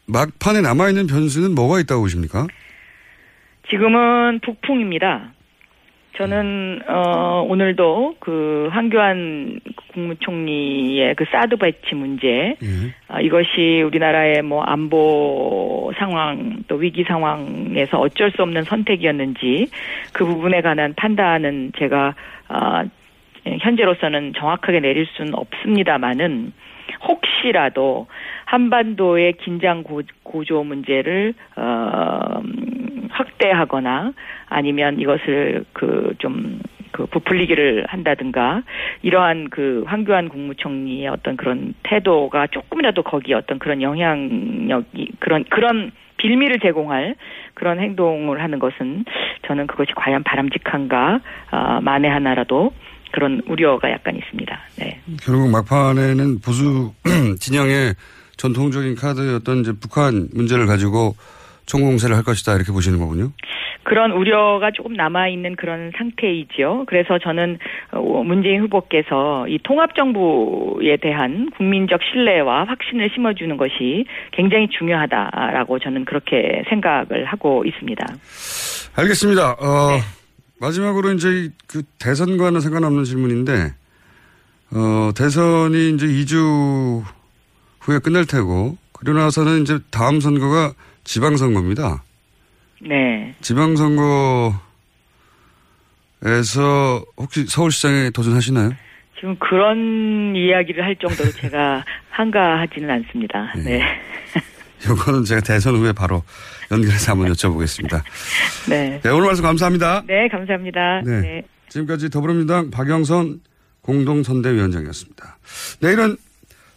막판에 0.08 0.62
남아있는 0.62 1.05
변수는 1.05 1.53
뭐가 1.53 1.79
있다고 1.79 2.01
보십니까? 2.01 2.48
지금은 3.69 4.39
북풍입니다. 4.39 5.31
저는 6.17 6.81
어 6.88 7.45
오늘도 7.50 8.15
그 8.19 8.69
황교안 8.72 9.60
국무총리의 9.88 11.15
그 11.15 11.25
사드 11.29 11.57
배치 11.57 11.93
문제 11.93 12.27
예. 12.27 12.55
아, 13.10 13.19
이것이 13.19 13.81
우리나라의 13.86 14.41
뭐 14.41 14.63
안보 14.63 15.91
상황 15.98 16.63
또 16.69 16.75
위기 16.75 17.03
상황에서 17.03 18.00
어쩔 18.00 18.31
수 18.31 18.41
없는 18.43 18.63
선택이었는지 18.63 19.67
그 20.13 20.25
부분에 20.25 20.62
관한 20.62 20.93
판단은 20.95 21.74
제가 21.77 22.15
아 22.48 22.86
예, 23.48 23.57
현재로서는 23.60 24.34
정확하게 24.38 24.79
내릴 24.79 25.05
수는 25.05 25.36
없습니다만은 25.36 26.53
혹시라도 27.07 28.07
한반도의 28.45 29.34
긴장 29.34 29.84
고, 29.84 30.01
고조 30.24 30.63
문제를 30.63 31.34
어, 31.55 32.41
음, 32.43 32.75
확대하거나 33.15 34.13
아니면 34.48 35.00
이것을 35.00 35.65
그좀 35.74 36.60
그 36.91 37.05
부풀리기를 37.07 37.86
한다든가 37.88 38.63
이러한 39.01 39.50
그 39.50 39.84
황교안 39.86 40.29
국무총리의 40.29 41.07
어떤 41.07 41.36
그런 41.36 41.74
태도가 41.84 42.48
조금이라도 42.48 43.03
거기에 43.03 43.36
어떤 43.36 43.60
그런 43.60 43.81
영향력이 43.81 45.12
그런 45.19 45.43
그런 45.50 45.91
빌미를 46.17 46.60
제공할 46.60 47.15
그런 47.53 47.79
행동을 47.79 48.41
하는 48.41 48.60
것은 48.60 49.03
저는 49.48 49.67
그것이 49.67 49.91
과연 49.95 50.24
바람직한가 50.24 51.19
아, 51.51 51.81
만에 51.81 52.07
하나라도 52.07 52.72
그런 53.12 53.41
우려가 53.48 53.91
약간 53.91 54.15
있습니다. 54.15 54.60
네. 54.77 55.00
결국 55.22 55.50
막판에는 55.50 56.39
보수 56.39 56.93
진영의 57.39 57.95
전통적인 58.38 58.95
카드였던 58.95 59.60
이제 59.60 59.74
북한 59.79 60.27
문제를 60.34 60.65
가지고 60.65 61.15
총공세를 61.65 62.15
할 62.15 62.24
것이다 62.24 62.55
이렇게 62.55 62.72
보시는 62.72 63.00
거군요. 63.00 63.31
그런 63.86 64.12
우려가 64.12 64.72
조금 64.72 64.93
남아 64.93 65.29
있는 65.29 65.55
그런 65.55 65.91
상태이지요. 65.95 66.86
그래서 66.88 67.19
저는 67.19 67.60
어, 67.91 68.24
문재인 68.24 68.62
후보께서 68.62 69.48
이 69.48 69.60
통합 69.63 69.95
정부에 69.95 70.98
대한 70.98 71.51
국민적 71.55 72.00
신뢰와 72.12 72.65
확신을 72.65 73.12
심어주는 73.13 73.55
것이 73.57 74.05
굉장히 74.31 74.67
중요하다라고 74.69 75.79
저는 75.79 76.05
그렇게 76.05 76.63
생각을 76.67 77.25
하고 77.25 77.63
있습니다. 77.63 78.05
알겠습니다. 78.95 79.51
어, 79.51 80.00
마지막으로 80.60 81.12
이제 81.12 81.50
그 81.67 81.84
대선과는 82.00 82.62
상관없는 82.62 83.03
질문인데, 83.03 83.51
어, 84.74 85.12
대선이 85.15 85.91
이제 85.91 86.07
2주 86.07 87.03
후에 87.81 88.00
끝날 88.00 88.25
테고, 88.25 88.77
그러고 88.93 89.19
나서는 89.19 89.62
이제 89.62 89.77
다음 89.91 90.19
선거가 90.19 90.74
지방선거입니다. 91.05 92.03
네. 92.81 93.33
지방선거에서 93.41 94.59
혹시 97.17 97.45
서울시장에 97.47 98.09
도전하시나요? 98.09 98.71
지금 99.17 99.38
그런 99.39 100.35
이야기를 100.35 100.83
할 100.83 100.95
정도로 100.97 101.31
제가 101.39 101.85
한가하지는 102.09 102.89
않습니다. 102.89 103.53
네. 103.63 103.81
요거는 104.88 105.24
제가 105.24 105.41
대선 105.41 105.75
후에 105.77 105.93
바로 105.93 106.21
연결해서 106.71 107.13
한번 107.13 107.31
여쭤보겠습니다. 107.31 108.03
네. 108.69 109.00
네, 109.01 109.09
오늘 109.09 109.27
말씀 109.27 109.43
감사합니다. 109.43 110.03
네, 110.05 110.27
감사합니다. 110.27 111.01
네. 111.05 111.21
네. 111.21 111.43
지금까지 111.69 112.09
더불어민주당 112.09 112.69
박영선 112.69 113.39
공동선대위원장이었습니다. 113.81 115.38
내일은 115.81 116.17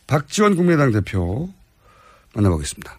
박지원 0.06 0.56
국민의당 0.56 0.92
대표 0.92 1.48
만나보겠습니다. 2.34 2.98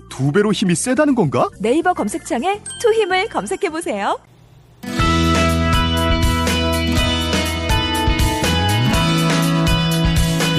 두 0.11 0.31
배로 0.31 0.51
힘이 0.51 0.75
세다는 0.75 1.15
건가? 1.15 1.49
네이버 1.59 1.93
검색창에 1.93 2.61
투 2.79 2.93
힘을 2.93 3.29
검색해 3.29 3.69
보세요. 3.69 4.19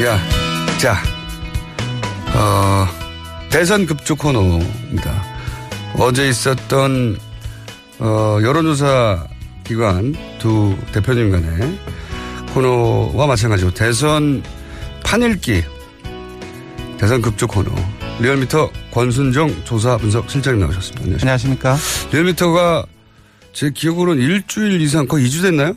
야, 0.03 0.19
자, 0.81 0.97
어, 2.35 2.87
대선 3.51 3.87
급조 3.87 4.17
코너입니다. 4.17 5.23
어제 5.99 6.29
있었던, 6.29 7.19
어, 8.01 8.39
여론조사 8.43 9.29
기관 9.65 10.15
두 10.39 10.75
대표님 10.93 11.31
간의 11.31 11.79
코너와 12.55 13.27
마찬가지로 13.27 13.73
대선 13.75 14.43
판읽기 15.05 15.63
대선 16.99 17.21
급조 17.21 17.47
코너 17.47 17.71
리얼미터 18.21 18.71
권순정 18.93 19.65
조사 19.65 19.97
분석 19.97 20.31
실장님 20.31 20.61
나오셨습니다. 20.61 21.19
안녕하십니까. 21.21 21.77
리얼미터가 22.13 22.87
제 23.53 23.71
기억으로는 23.71 24.23
일주일 24.23 24.81
이상 24.81 25.07
거의 25.07 25.27
2주 25.27 25.43
됐나요? 25.43 25.75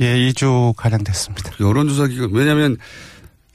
예, 0.00 0.16
2주 0.30 0.74
가량 0.76 1.02
됐습니다. 1.04 1.50
여론조사 1.60 2.08
기관 2.08 2.30
왜냐하면 2.32 2.76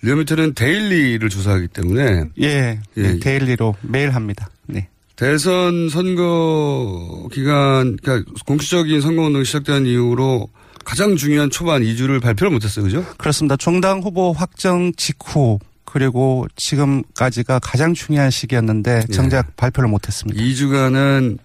리얼미터는 0.02 0.54
daily를 0.54 1.28
조사하기 1.30 1.70
때문에 1.70 2.24
예, 2.42 2.80
예. 2.98 3.02
네, 3.02 3.20
daily로 3.20 3.76
매일 3.82 4.12
합니다. 4.12 4.50
네. 4.68 4.90
대선 5.16 5.90
선거 5.90 7.28
기간, 7.32 7.98
그러니까 8.02 8.32
공식적인 8.46 9.00
선거 9.00 9.24
운동이 9.24 9.46
시작된 9.46 9.86
이후로 9.86 10.50
가장 10.84 11.16
중요한 11.16 11.50
초반 11.50 11.84
2주를 11.84 12.22
발표를 12.22 12.52
못했어요, 12.52 12.84
그죠? 12.84 13.06
그렇습니다. 13.18 13.56
종당 13.56 14.02
후보 14.02 14.34
확정 14.34 14.92
직후 14.98 15.60
그리고 15.94 16.48
지금까지가 16.56 17.60
가장 17.60 17.94
중요한 17.94 18.32
시기였는데 18.32 19.04
예. 19.08 19.14
정작 19.14 19.56
발표를 19.56 19.88
못했습니다. 19.88 20.42
2주간은 20.42 21.38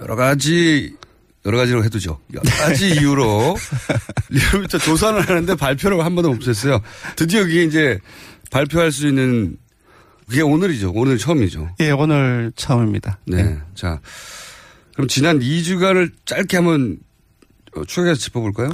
여러 0.00 0.16
가지 0.16 0.96
여러 1.46 1.58
가지로 1.58 1.84
해두죠. 1.84 2.18
여러 2.32 2.42
가지 2.56 2.90
이유로 2.98 3.56
리얼미터 4.30 4.78
조사를 4.78 5.20
하는데 5.20 5.54
발표를 5.54 6.04
한 6.04 6.16
번도 6.16 6.32
못했어요. 6.32 6.80
드디어 7.14 7.44
그게 7.44 7.62
이제 7.62 8.00
발표할 8.50 8.90
수 8.90 9.06
있는 9.06 9.58
그게 10.26 10.42
오늘이죠. 10.42 10.90
오늘 10.92 11.16
처음이죠. 11.16 11.76
예, 11.78 11.92
오늘 11.92 12.50
처음입니다. 12.56 13.20
네. 13.28 13.58
자, 13.76 14.00
그럼 14.94 15.06
지난 15.06 15.38
2주간을 15.38 16.10
짧게 16.24 16.56
한번 16.56 16.96
어, 16.96 17.13
추억해서 17.86 18.20
짚어볼까요? 18.20 18.70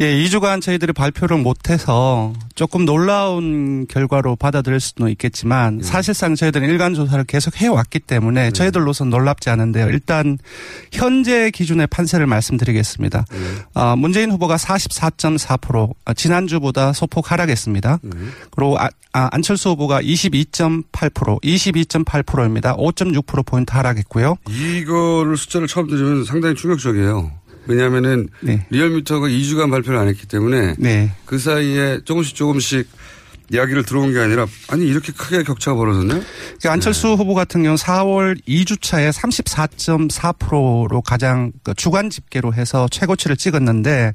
예, 0.00 0.14
2주간 0.24 0.62
저희들이 0.62 0.92
발표를 0.92 1.38
못해서 1.38 2.32
조금 2.54 2.84
놀라운 2.84 3.86
결과로 3.88 4.36
받아들일 4.36 4.80
수도 4.80 5.08
있겠지만 5.08 5.80
사실상 5.82 6.34
저희들은 6.34 6.68
일간 6.68 6.94
조사를 6.94 7.24
계속 7.24 7.56
해왔기 7.56 8.00
때문에 8.00 8.50
저희들로서는 8.52 9.10
놀랍지 9.10 9.50
않은데요. 9.50 9.88
일단 9.88 10.38
현재 10.92 11.50
기준의 11.50 11.88
판세를 11.88 12.26
말씀드리겠습니다. 12.26 13.24
아, 13.74 13.96
문재인 13.96 14.30
후보가 14.30 14.56
44.4% 14.56 15.94
아, 16.04 16.14
지난주보다 16.14 16.92
소폭 16.92 17.30
하락했습니다. 17.32 17.98
그리고 18.50 18.78
아, 18.78 18.88
아, 19.12 19.28
안철수 19.32 19.70
후보가 19.70 20.02
22.8% 20.02 21.40
22.8%입니다. 21.42 22.76
5.6%포인트 22.76 23.72
하락했고요. 23.72 24.36
이거를 24.48 25.36
숫자를 25.36 25.66
처음 25.66 25.86
들으면 25.88 26.24
상당히 26.24 26.54
충격적이에요. 26.54 27.30
왜냐하면은 27.66 28.28
네. 28.40 28.66
리얼미터가 28.70 29.28
2주간 29.28 29.70
발표를 29.70 29.98
안 29.98 30.08
했기 30.08 30.26
때문에 30.26 30.74
네. 30.78 31.12
그 31.24 31.38
사이에 31.38 32.00
조금씩 32.04 32.34
조금씩 32.36 32.88
이야기를 33.52 33.84
들어온 33.84 34.12
게 34.12 34.20
아니라 34.20 34.46
아니 34.68 34.86
이렇게 34.86 35.12
크게 35.12 35.42
격차가 35.42 35.76
벌어졌나요? 35.76 36.20
그러니까 36.20 36.72
안철수 36.72 37.08
후보 37.08 37.34
같은 37.34 37.62
경우 37.62 37.76
4월 37.76 38.40
2주차에 38.48 39.12
34.4%로 39.12 41.02
가장 41.02 41.52
그 41.62 41.74
주간 41.74 42.08
집계로 42.08 42.54
해서 42.54 42.88
최고치를 42.90 43.36
찍었는데 43.36 44.12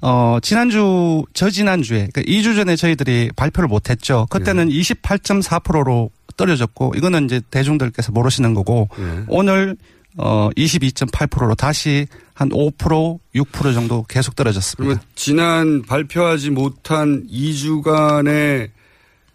어 0.00 0.38
지난주 0.42 1.24
저 1.34 1.50
지난주에 1.50 2.08
그러니까 2.12 2.22
2주 2.22 2.54
전에 2.54 2.76
저희들이 2.76 3.30
발표를 3.34 3.68
못 3.68 3.90
했죠. 3.90 4.26
그때는 4.30 4.68
28.4%로 4.68 6.10
떨어졌고 6.36 6.94
이거는 6.96 7.24
이제 7.24 7.40
대중들께서 7.50 8.12
모르시는 8.12 8.54
거고 8.54 8.88
네. 8.96 9.24
오늘 9.28 9.76
어 10.16 10.50
22.8%로 10.56 11.54
다시 11.54 12.06
한 12.34 12.48
5% 12.50 13.18
6% 13.34 13.74
정도 13.74 14.04
계속 14.04 14.36
떨어졌습니다. 14.36 14.82
그러면 14.82 15.00
지난 15.14 15.82
발표하지 15.82 16.50
못한 16.50 17.26
2주간의 17.28 18.70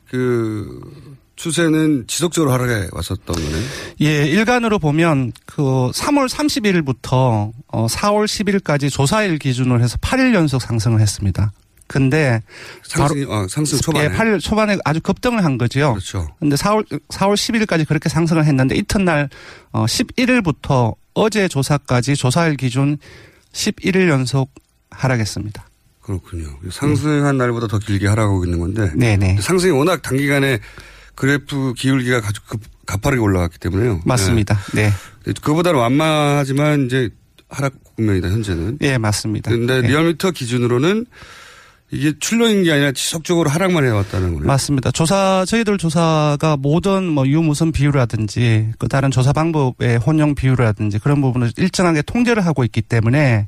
그 0.10 1.18
추세는 1.36 2.06
지속적으로 2.08 2.52
하락해 2.52 2.90
왔었던 2.92 3.36
거네. 3.36 3.64
예, 4.02 4.28
일간으로 4.28 4.80
보면 4.80 5.32
그 5.46 5.62
3월 5.62 6.28
30일부터 6.28 7.52
어 7.68 7.88
4월 7.88 8.26
10일까지 8.26 8.92
조사일 8.92 9.38
기준으로 9.38 9.80
해서 9.80 9.98
8일 9.98 10.34
연속 10.34 10.62
상승을 10.62 11.00
했습니다. 11.00 11.52
근데 11.88 12.42
상승, 12.84 13.26
어, 13.32 13.48
상승 13.50 13.78
초반에. 13.80 14.06
예, 14.06 14.10
8일 14.10 14.40
초반에 14.42 14.78
아주 14.84 15.00
급등을 15.02 15.44
한 15.44 15.58
거죠. 15.58 15.92
그렇죠. 15.94 16.28
근데 16.40 16.56
4월 16.56 16.86
4월 17.10 17.34
10일까지 17.36 17.88
그렇게 17.88 18.10
상승을 18.10 18.46
했는데 18.46 18.76
이튿날 18.76 19.30
어 19.72 19.86
11일부터 19.86 20.96
어제 21.14 21.48
조사까지 21.48 22.16
조사일 22.16 22.56
기준 22.58 22.98
11일 23.54 24.10
연속 24.10 24.52
하락했습니다. 24.92 25.66
그렇군요. 26.02 26.48
상승한 26.72 27.38
날보다 27.38 27.68
더 27.68 27.80
길게 27.80 28.08
하라고 28.08 28.44
있는 28.46 28.60
건데. 28.60 28.92
네네. 28.96 29.38
상승이 29.42 29.72
워낙 29.72 30.02
단기간에 30.02 30.60
그래프 31.16 31.74
기울기가 31.76 32.22
가- 32.22 32.32
급, 32.48 32.62
가파르게 32.86 33.22
올라갔기 33.22 33.58
때문에요. 33.60 34.02
맞습니다. 34.06 34.60
네. 34.74 34.92
네. 35.26 35.34
그보다는 35.42 35.80
완만하지만 35.80 36.86
이제 36.86 37.10
하락 37.50 37.74
국면이다, 37.96 38.28
현재는. 38.30 38.78
예, 38.82 38.98
맞습니다. 38.98 39.50
근데 39.52 39.82
네. 39.82 39.88
리얼미터 39.88 40.32
기준으로는 40.32 41.06
이게 41.90 42.12
출렁인 42.20 42.64
게 42.64 42.72
아니라 42.74 42.92
지속적으로 42.92 43.50
하락만 43.50 43.86
해왔다는 43.86 44.34
거네요. 44.34 44.46
맞습니다. 44.46 44.92
조사 44.92 45.46
저희들 45.48 45.78
조사가 45.78 46.58
모든 46.60 47.06
뭐 47.06 47.26
유무선 47.26 47.72
비율이라든지 47.72 48.72
그 48.78 48.90
다른 48.90 49.10
조사 49.10 49.32
방법의 49.32 49.98
혼용 49.98 50.36
비율이라든지 50.36 51.00
그런 51.00 51.22
부분을 51.22 51.52
일정하게 51.56 52.02
통제를 52.02 52.46
하고 52.46 52.66
있기 52.66 52.82
때문에 52.82 53.48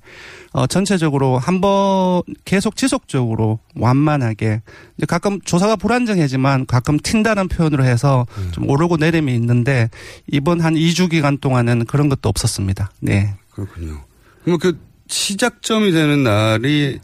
어 0.53 0.67
전체적으로 0.67 1.37
한번 1.37 2.21
계속 2.45 2.77
지속적으로 2.77 3.59
완만하게 3.75 4.61
이제 4.97 5.05
가끔 5.05 5.41
조사가 5.41 5.75
불안정해지만 5.75 6.65
가끔 6.65 6.97
튄다는 6.97 7.51
표현으로 7.51 7.83
해서 7.83 8.25
좀 8.51 8.69
오르고 8.69 8.95
내림이 8.97 9.35
있는데 9.35 9.89
이번 10.27 10.61
한 10.61 10.75
2주 10.75 11.09
기간 11.09 11.37
동안은 11.39 11.85
그런 11.85 12.07
것도 12.07 12.29
없었습니다. 12.29 12.89
네. 13.01 13.35
그렇군요. 13.51 14.01
그럼 14.45 14.59
그 14.59 14.79
시작점이 15.09 15.91
되는 15.91 16.23
날이 16.23 16.99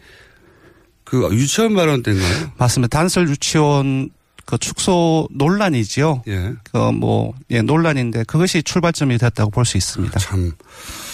그 1.06 1.30
유치원 1.34 1.74
발언 1.76 2.04
때인가요? 2.04 2.52
맞습니다. 2.58 2.98
단설 2.98 3.30
유치원 3.30 4.10
그 4.46 4.58
축소 4.60 5.28
논란이지요. 5.32 6.24
예. 6.28 6.54
그 6.72 6.78
뭐, 6.92 7.34
예, 7.50 7.62
논란인데 7.62 8.26
그것이 8.26 8.62
출발점이 8.62 9.18
됐다고 9.18 9.50
볼 9.50 9.66
수 9.66 9.78
있습니다. 9.78 10.20
참 10.20 10.52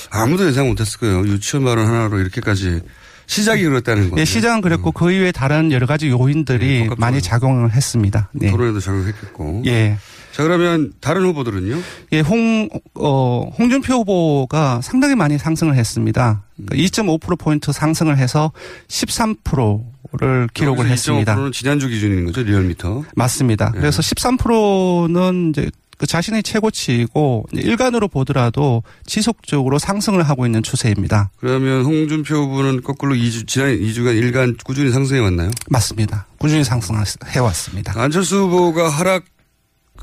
아무도 0.09 0.45
예상 0.47 0.67
못했을 0.67 0.99
거예요. 0.99 1.19
유치원 1.27 1.63
발언 1.63 1.87
하나로 1.87 2.19
이렇게까지 2.19 2.81
시작이 3.27 3.63
그렇다는 3.63 4.09
거예요. 4.09 4.19
예, 4.21 4.25
시장은 4.25 4.59
그랬고 4.61 4.91
그 4.91 5.11
이외에 5.11 5.31
다른 5.31 5.71
여러 5.71 5.85
가지 5.87 6.09
요인들이 6.09 6.89
많이 6.97 7.21
작용을 7.21 7.71
했습니다. 7.71 8.29
네. 8.33 8.51
토론에도 8.51 8.81
작용했겠고. 8.81 9.63
예. 9.67 9.97
자 10.33 10.43
그러면 10.43 10.93
다른 11.01 11.23
후보들은요? 11.25 11.77
예, 12.13 12.19
홍, 12.21 12.69
어, 12.95 13.51
홍준표 13.57 13.93
후보가 13.95 14.81
상당히 14.81 15.15
많이 15.15 15.37
상승을 15.37 15.75
했습니다. 15.75 16.43
음. 16.57 16.65
그러니까 16.67 16.87
2.5%포인트 16.87 17.71
상승을 17.71 18.17
해서 18.17 18.51
13%를 18.87 20.47
기록을 20.53 20.89
했습니다. 20.89 21.35
2.5%는 21.35 21.51
지난주 21.51 21.87
기준인 21.87 22.25
거죠, 22.25 22.43
리얼미터. 22.43 23.03
맞습니다. 23.15 23.71
예. 23.75 23.79
그래서 23.79 24.01
13%는 24.01 25.49
이제 25.49 25.69
그 26.01 26.07
자신의 26.07 26.41
최고치이고 26.41 27.45
일간으로 27.53 28.07
보더라도 28.07 28.81
지속적으로 29.05 29.77
상승을 29.77 30.23
하고 30.23 30.47
있는 30.47 30.63
추세입니다. 30.63 31.29
그러면 31.37 31.85
홍준표 31.85 32.37
후보는 32.37 32.81
거꾸로 32.81 33.13
2주, 33.13 33.47
지난 33.47 33.77
2주간 33.77 34.17
일간 34.17 34.57
꾸준히 34.65 34.91
상승해 34.91 35.19
왔나요? 35.19 35.51
맞습니다. 35.69 36.25
꾸준히 36.39 36.63
상승해 36.63 37.03
왔습니다. 37.39 37.93
안철수 38.01 38.37
후보가 38.37 38.89
하락 38.89 39.25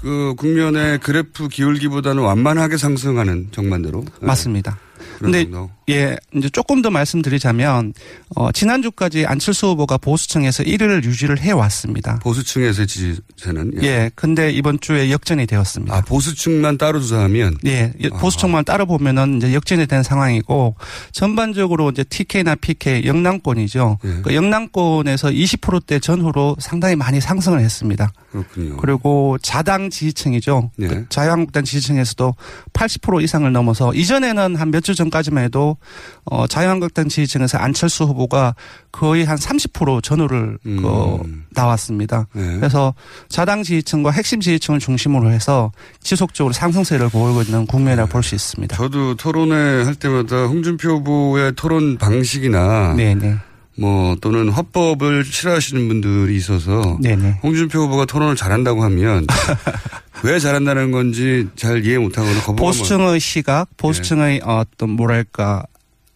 그 0.01 0.35
국면의 0.37 0.99
그래프 0.99 1.49
기울기보다는 1.49 2.23
완만하게 2.23 2.77
상승하는 2.77 3.49
정반대로. 3.51 4.05
네. 4.05 4.27
맞습니다. 4.27 4.79
그런 5.19 5.33
근데 5.33 5.45
정도. 5.45 5.71
예, 5.89 6.17
이제 6.35 6.49
조금 6.51 6.83
더 6.83 6.91
말씀드리자면 6.91 7.95
어 8.37 8.53
지난주까지 8.53 9.27
안철수 9.27 9.69
후보가 9.69 9.99
보수층에서 9.99 10.63
1위를 10.63 11.03
유지를 11.05 11.41
해 11.41 11.51
왔습니다. 11.53 12.19
보수층에서의 12.23 12.87
지지세는 12.87 13.83
예. 13.83 14.11
근데 14.15 14.51
이번 14.51 14.79
주에 14.81 15.11
역전이 15.11 15.47
되었습니다. 15.47 15.95
아, 15.97 16.01
보수층만 16.03 16.77
따로 16.79 17.01
조사하면 17.01 17.57
예, 17.67 17.93
보수층만 18.21 18.65
따로 18.65 18.87
보면은 18.87 19.39
이제 19.39 19.55
역전이 19.55 19.87
된 19.87 20.03
상황이고 20.03 20.77
전반적으로 21.13 21.91
이제 21.91 22.05
TK나 22.05 22.55
PK 22.57 23.07
영남권이죠. 23.07 23.99
예. 24.05 24.09
그 24.23 24.35
영남권에서 24.35 25.29
20%대 25.31 25.99
전후로 26.01 26.57
상당히 26.61 26.97
많이 26.97 27.21
상승을 27.21 27.61
했습니다. 27.61 28.13
그렇군요. 28.31 28.77
그리고 28.77 29.39
자당 29.43 29.89
지지층이죠. 29.91 30.71
예. 30.81 30.87
그 30.87 31.07
자유한국당 31.09 31.65
지지층에서도 31.65 32.35
80% 32.75 33.23
이상을 33.23 33.51
넘어서 33.53 33.93
이전에는 33.95 34.57
한 34.57 34.69
몇 34.69 34.83
주 34.83 34.95
전까지만 34.95 35.45
해도 35.45 35.78
어 36.25 36.47
자유한국당 36.47 37.09
지지층에서 37.09 37.59
안철수 37.59 38.05
후보가 38.05 38.55
거의 38.93 39.25
한 39.25 39.37
30% 39.37 40.03
전후를 40.03 40.59
음. 40.67 40.83
그 40.83 41.45
나왔습니다. 41.51 42.27
네. 42.33 42.57
그래서 42.57 42.95
자당 43.29 43.63
지지층과 43.63 44.11
핵심 44.11 44.41
지지층을 44.41 44.81
중심으로 44.81 45.31
해서 45.31 45.73
지속적으로 46.01 46.53
상승세를 46.53 47.09
보이고 47.09 47.43
있는 47.43 47.67
국면이라고 47.67 48.11
볼수 48.11 48.35
있습니다. 48.35 48.77
저도 48.77 49.15
토론회 49.17 49.85
할 49.85 49.95
때마다 49.95 50.47
홍준표 50.47 50.89
후보의 50.97 51.53
토론 51.57 51.99
방식이나 51.99 52.95
네네. 52.95 53.39
뭐 53.79 54.17
또는 54.21 54.49
화법을 54.49 55.25
싫어하시는 55.25 55.87
분들이 55.89 56.35
있어서 56.37 56.99
네네. 57.01 57.41
홍준표 57.43 57.79
후보가 57.81 58.07
토론을 58.07 58.35
잘한다고 58.35 58.83
하면 58.85 59.27
왜 60.25 60.39
잘한다는 60.41 60.91
건지 60.91 61.47
잘 61.55 61.85
이해 61.87 61.97
못하거나 61.99 62.41
거부감 62.41 62.57
보수층의 62.57 63.21
시각, 63.21 63.69
보수층의 63.77 64.41
어떤 64.45 64.91
뭐랄까 64.91 65.63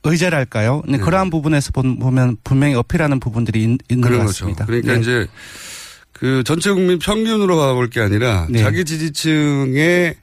의제랄까요? 0.03 0.83
네. 0.89 0.99
그러한 0.99 1.31
부분에서 1.31 1.71
본- 1.71 2.01
보면 2.01 2.37
분명히 2.43 2.75
어필하는 2.75 3.21
부분들이 3.21 3.63
있, 3.63 3.79
는 3.89 4.01
것 4.01 4.11
같습니다. 4.27 4.65
거죠. 4.65 4.67
그러니까 4.67 4.95
네. 4.95 5.01
이제 5.01 5.27
그 6.13 6.43
전체 6.45 6.73
국민 6.73 6.99
평균으로 6.99 7.57
봐볼 7.57 7.91
게 7.91 8.01
아니라 8.01 8.49
네. 8.51 8.59
자기 8.61 8.85
지지층에 8.85 10.15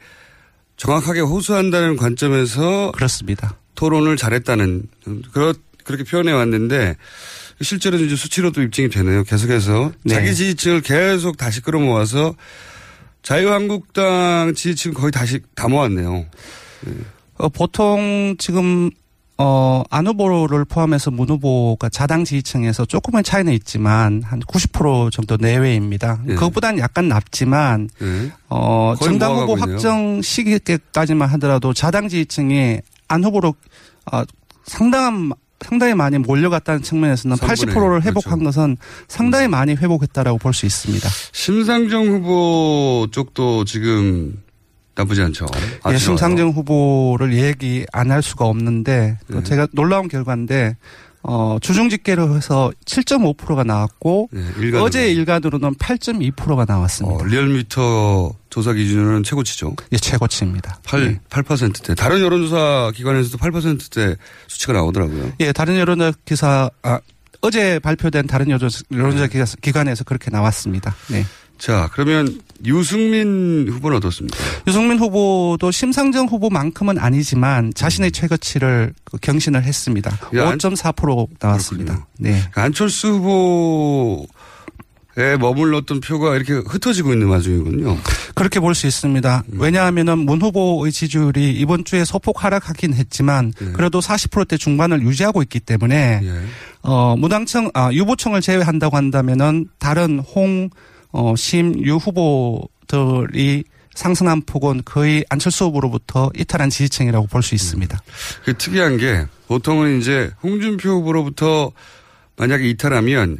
정확하게 0.75 1.21
호소한다는 1.21 1.95
관점에서 1.95 2.91
그렇습니다. 2.93 3.55
토론을 3.75 4.17
잘했다는 4.17 4.83
그렇 5.31 5.53
그렇게 5.89 6.03
표현해 6.03 6.31
왔는데 6.31 6.95
실제로 7.61 7.97
이제 7.97 8.15
수치로도 8.15 8.61
입증이 8.61 8.89
되네요. 8.89 9.23
계속해서 9.23 9.91
네. 10.03 10.13
자기 10.13 10.35
지지층을 10.35 10.81
계속 10.81 11.35
다시 11.35 11.61
끌어모아서 11.61 12.35
자유한국당 13.23 14.53
지지층 14.55 14.93
거의 14.93 15.11
다시 15.11 15.39
다 15.55 15.67
모았네요. 15.67 16.25
어, 17.39 17.49
보통 17.49 18.35
지금 18.37 18.91
어, 19.39 19.83
안 19.89 20.05
후보를 20.05 20.63
포함해서 20.65 21.09
문 21.09 21.29
후보가 21.29 21.89
자당 21.89 22.23
지지층에서 22.23 22.85
조금의 22.85 23.23
차이는 23.23 23.51
있지만 23.53 24.21
한 24.21 24.41
90% 24.41 25.11
정도 25.11 25.37
내외입니다. 25.37 26.21
예. 26.27 26.35
그것보다는 26.35 26.77
약간 26.79 27.07
낮지만 27.07 27.89
네. 27.99 28.31
어, 28.49 28.93
정당 29.01 29.35
후보. 29.35 29.55
확정 29.55 30.21
시기까지만 30.21 31.29
하더라도 31.29 31.73
자당 31.73 32.07
지지층이 32.09 32.79
안 33.07 33.23
후보로 33.23 33.55
어, 34.11 34.23
상당한 34.65 35.31
상당히 35.65 35.93
많이 35.93 36.17
몰려갔다는 36.17 36.81
측면에서는 36.81 37.37
3분의 37.37 37.73
80%를 37.73 37.97
일, 37.97 38.01
회복한 38.03 38.39
그렇죠. 38.39 38.45
것은 38.45 38.77
상당히 39.07 39.47
많이 39.47 39.73
회복했다라고 39.75 40.37
볼 40.37 40.53
수 40.53 40.65
있습니다. 40.65 41.07
심상정 41.33 42.07
후보 42.07 43.07
쪽도 43.11 43.65
지금 43.65 44.41
나쁘지 44.95 45.21
않죠. 45.21 45.45
예. 45.91 45.97
심상정 45.97 46.49
후보를 46.49 47.33
얘기 47.35 47.85
안 47.93 48.11
할 48.11 48.21
수가 48.21 48.45
없는데 48.45 49.17
또 49.31 49.37
네. 49.39 49.43
제가 49.43 49.67
놀라운 49.73 50.07
결과인데 50.07 50.75
어, 51.23 51.57
주중 51.61 51.89
집계로 51.89 52.35
해서 52.35 52.71
7.5%가 52.85 53.63
나왔고 53.65 54.29
네, 54.31 54.41
일간으로. 54.57 54.83
어제 54.83 55.11
일간으로는 55.11 55.75
8.2%가 55.75 56.65
나왔습니다. 56.65 57.23
어, 57.23 57.25
리얼미터 57.27 58.33
조사 58.49 58.73
기준으로는 58.73 59.23
최고치죠. 59.23 59.75
예, 59.91 59.97
최고치입니다. 59.97 60.79
8, 60.83 61.03
예. 61.03 61.19
8%대. 61.29 61.93
다른 61.95 62.19
여론조사 62.21 62.91
기관에서도 62.95 63.37
8%대 63.37 64.15
수치가 64.47 64.73
나오더라고요. 64.73 65.33
예, 65.41 65.51
다른 65.51 65.77
여론조사 65.77 66.13
기사 66.25 66.69
아, 66.81 66.99
어제 67.41 67.79
발표된 67.79 68.27
다른 68.27 68.49
여론조사 68.49 68.83
여론조사 68.91 69.27
기사- 69.27 69.55
기관에서 69.61 70.03
그렇게 70.03 70.31
나왔습니다. 70.31 70.95
네. 71.09 71.25
자, 71.59 71.89
그러면 71.91 72.39
유승민 72.65 73.67
후보는 73.69 73.97
어떻습니까? 73.97 74.37
유승민 74.65 74.97
후보도 74.97 75.71
심상정 75.71 76.27
후보만큼은 76.27 76.97
아니지만 76.97 77.73
자신의 77.75 78.13
최고치를 78.13 78.93
그 79.03 79.17
경신을 79.17 79.63
했습니다. 79.63 80.09
야, 80.35 80.49
안- 80.49 80.57
5.4% 80.57 81.27
나왔습니다. 81.39 82.07
네. 82.17 82.41
안철수 82.55 83.09
후보 83.09 84.25
에 85.19 85.35
머물렀던 85.35 85.99
표가 85.99 86.35
이렇게 86.37 86.53
흩어지고 86.53 87.11
있는 87.11 87.27
와중이군요. 87.27 87.97
그렇게 88.35 88.61
볼 88.61 88.73
수 88.73 88.87
있습니다. 88.87 89.43
음. 89.51 89.59
왜냐하면은 89.59 90.19
문 90.19 90.41
후보의 90.41 90.93
지지율이 90.93 91.51
이번 91.51 91.83
주에 91.83 92.05
소폭 92.05 92.41
하락하긴 92.43 92.93
했지만 92.93 93.51
예. 93.61 93.65
그래도 93.73 93.99
40%대 93.99 94.55
중반을 94.55 95.01
유지하고 95.01 95.41
있기 95.43 95.59
때문에 95.59 96.21
예. 96.23 96.39
어 96.83 97.17
무당청 97.17 97.69
아 97.73 97.91
유보청을 97.91 98.39
제외한다고 98.39 98.95
한다면은 98.95 99.67
다른 99.77 100.19
홍 100.19 100.69
어, 101.11 101.35
심, 101.35 101.83
유 101.85 101.95
후보들이 101.95 103.63
상승한 103.95 104.41
폭은 104.43 104.83
거의 104.85 105.25
안철수 105.29 105.65
후보로부터 105.65 106.29
이탈한 106.37 106.69
지지층이라고 106.69 107.27
볼 107.27 107.41
수 107.41 107.55
있습니다. 107.55 107.99
그 108.45 108.57
특이한 108.57 108.97
게 108.97 109.25
보통은 109.47 109.99
이제 109.99 110.31
홍준표 110.43 110.89
후보로부터 110.89 111.71
만약에 112.37 112.69
이탈하면 112.69 113.39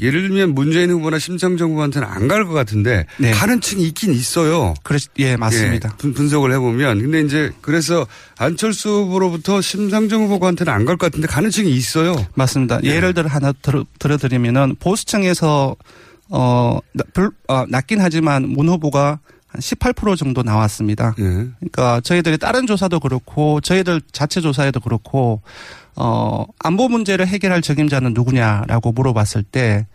예를 0.00 0.28
들면 0.28 0.54
문재인 0.54 0.90
후보나 0.90 1.18
심상정 1.18 1.70
후보한테는 1.72 2.06
안 2.06 2.28
갈 2.28 2.44
것 2.44 2.52
같은데 2.52 3.06
네. 3.18 3.30
가는 3.32 3.60
층이 3.60 3.82
있긴 3.88 4.12
있어요. 4.12 4.74
그렇, 4.82 4.98
예, 5.18 5.36
맞습니다. 5.36 5.90
예, 5.92 5.96
분, 5.98 6.12
분석을 6.14 6.52
해 6.52 6.58
보면 6.58 7.00
근데 7.00 7.20
이제 7.22 7.50
그래서 7.60 8.06
안철수 8.36 8.88
후보로부터 8.90 9.60
심상정 9.60 10.28
후보한테는 10.28 10.72
안 10.72 10.84
갈 10.84 10.96
것 10.98 11.06
같은데 11.10 11.26
가는 11.26 11.50
층이 11.50 11.70
있어요. 11.70 12.14
맞습니다. 12.34 12.80
예 12.84 13.00
를 13.00 13.12
들어 13.14 13.28
하나 13.28 13.52
들어, 13.52 13.84
들어드리면은 13.98 14.76
보수층에서 14.80 15.76
어, 16.30 16.78
나- 16.92 17.04
별, 17.14 17.30
어, 17.48 17.64
낮긴 17.68 18.00
하지만 18.00 18.48
문 18.48 18.68
후보가 18.68 19.18
한 19.48 19.60
18% 19.60 20.16
정도 20.16 20.42
나왔습니다. 20.42 21.14
예. 21.18 21.22
그러니까 21.58 22.00
저희들이 22.02 22.38
다른 22.38 22.66
조사도 22.66 23.00
그렇고 23.00 23.60
저희들 23.60 24.00
자체 24.12 24.40
조사에도 24.40 24.78
그렇고 24.80 25.40
어, 25.96 26.44
안보 26.58 26.88
문제를 26.88 27.26
해결할 27.26 27.62
적임자는 27.62 28.12
누구냐라고 28.14 28.92
물어봤을 28.92 29.42
때 29.42 29.86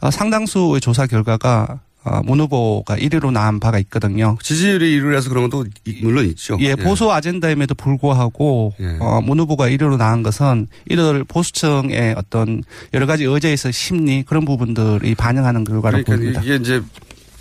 어, 0.00 0.10
상당수의 0.10 0.80
조사 0.80 1.06
결과가 1.06 1.80
어, 2.02 2.20
문 2.24 2.40
후보가 2.40 2.96
1위로 2.96 3.30
나온 3.30 3.60
바가 3.60 3.78
있거든요. 3.80 4.38
지지율이 4.42 4.98
1위라서 5.00 5.28
그런 5.28 5.50
것도 5.50 5.66
이- 5.84 5.98
물론 6.02 6.24
있죠. 6.28 6.56
예, 6.60 6.74
보수 6.74 7.12
아젠다임에도 7.12 7.74
불구하고 7.74 8.72
예. 8.80 8.96
어, 9.00 9.20
문 9.20 9.38
후보가 9.40 9.68
1위로 9.68 9.98
나온 9.98 10.22
것은 10.22 10.66
이들 10.88 11.24
보수층의 11.24 12.14
어떤 12.16 12.62
여러 12.94 13.04
가지 13.04 13.24
의제에서 13.24 13.70
심리 13.70 14.22
그런 14.22 14.46
부분들이 14.46 15.14
반영하는 15.14 15.64
결과로 15.64 16.02
그러니까 16.02 16.12
보입니다. 16.16 16.40
이게 16.42 16.54
이제 16.56 16.80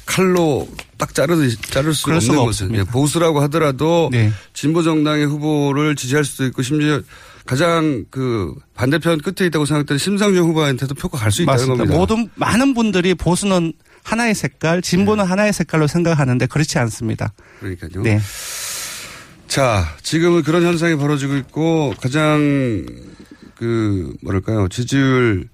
칼로 0.10 0.68
딱 0.98 1.14
자르듯이 1.14 1.62
자를 1.62 1.94
수 1.94 2.12
없는 2.12 2.36
것은. 2.36 2.76
예, 2.76 2.84
보수라고 2.84 3.42
하더라도 3.42 4.10
네. 4.12 4.32
진보 4.54 4.82
정당의 4.82 5.28
후보를 5.28 5.96
지지할 5.96 6.26
수도 6.26 6.46
있고 6.48 6.64
심지어 6.64 7.00
가장 7.46 8.06
그 8.10 8.56
반대편 8.74 9.20
끝에 9.20 9.48
있다고 9.48 9.66
생각되는 9.66 10.00
심상정 10.00 10.46
후보한테도 10.46 10.96
표가 10.96 11.20
갈 11.20 11.32
수 11.32 11.44
있다는. 11.44 11.68
겁니다. 11.68 11.96
모든 11.96 12.28
많은 12.36 12.74
분들이 12.74 13.14
보수는 13.14 13.74
하나의 14.04 14.34
색깔, 14.34 14.82
진보는 14.82 15.26
하나의 15.26 15.54
색깔로 15.54 15.86
생각하는데 15.86 16.48
그렇지 16.48 16.80
않습니다. 16.80 17.32
그러니까요. 17.60 18.02
네. 18.02 18.20
자, 19.48 19.86
지금은 20.02 20.42
그런 20.42 20.64
현상이 20.64 20.96
벌어지고 20.96 21.36
있고 21.38 21.94
가장 22.02 22.86
그 23.56 24.12
뭐랄까요 24.24 24.68
지지율 24.70 25.50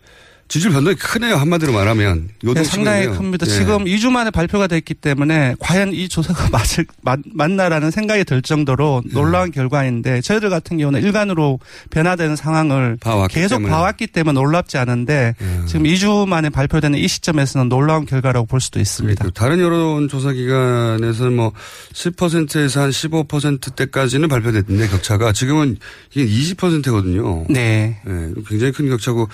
지지율 0.48 0.74
변동이 0.74 0.96
크네요 0.96 1.38
한마디로 1.38 1.74
말하면 1.74 2.30
요동 2.44 2.62
네, 2.62 2.70
상당히. 2.70 3.08
큽니다. 3.08 3.48
예. 3.48 3.52
지금 3.52 3.86
2주 3.86 4.12
만에 4.12 4.30
발표가 4.30 4.68
됐기 4.68 4.94
때문에 4.94 5.56
과연 5.60 5.92
이 5.92 6.08
조사가 6.08 6.50
맞을, 6.54 6.86
맞, 7.02 7.20
맞나라는 7.34 7.90
생각이 7.90 8.24
들 8.26 8.44
정도로 8.44 9.02
예. 9.08 9.12
놀라운 9.12 9.50
결과인데 9.52 10.22
저희들 10.22 10.52
같은 10.52 10.78
경우는 10.78 11.02
일간으로 11.02 11.60
변화되는 11.90 12.36
상황을 12.36 12.98
봐왔기 13.02 13.34
계속 13.34 13.56
때문에. 13.56 13.72
봐왔기 13.72 14.08
때문에 14.08 14.40
놀랍지 14.40 14.78
않은데 14.78 15.34
예. 15.42 15.66
지금 15.66 15.84
2주 15.84 16.28
만에 16.28 16.50
발표되는 16.50 17.00
이 17.00 17.08
시점에서는 17.08 17.68
놀라운 17.68 18.06
결과라고 18.06 18.46
볼 18.46 18.62
수도 18.62 18.80
있습니다. 18.80 19.24
그러니까 19.24 19.40
다른 19.40 19.60
여론조사 19.60 20.32
기관에서는 20.34 21.36
뭐 21.36 21.54
10%에서 21.94 22.82
한 22.82 22.92
15%대까지는 22.92 24.28
발표됐는데 24.30 24.90
격차가 24.90 25.32
지금은 25.32 25.78
이게 26.14 26.26
20%거든요. 26.54 27.46
네. 27.50 28.00
예, 28.08 28.34
굉장히 28.48 28.72
큰 28.74 28.88
격차고 28.90 29.28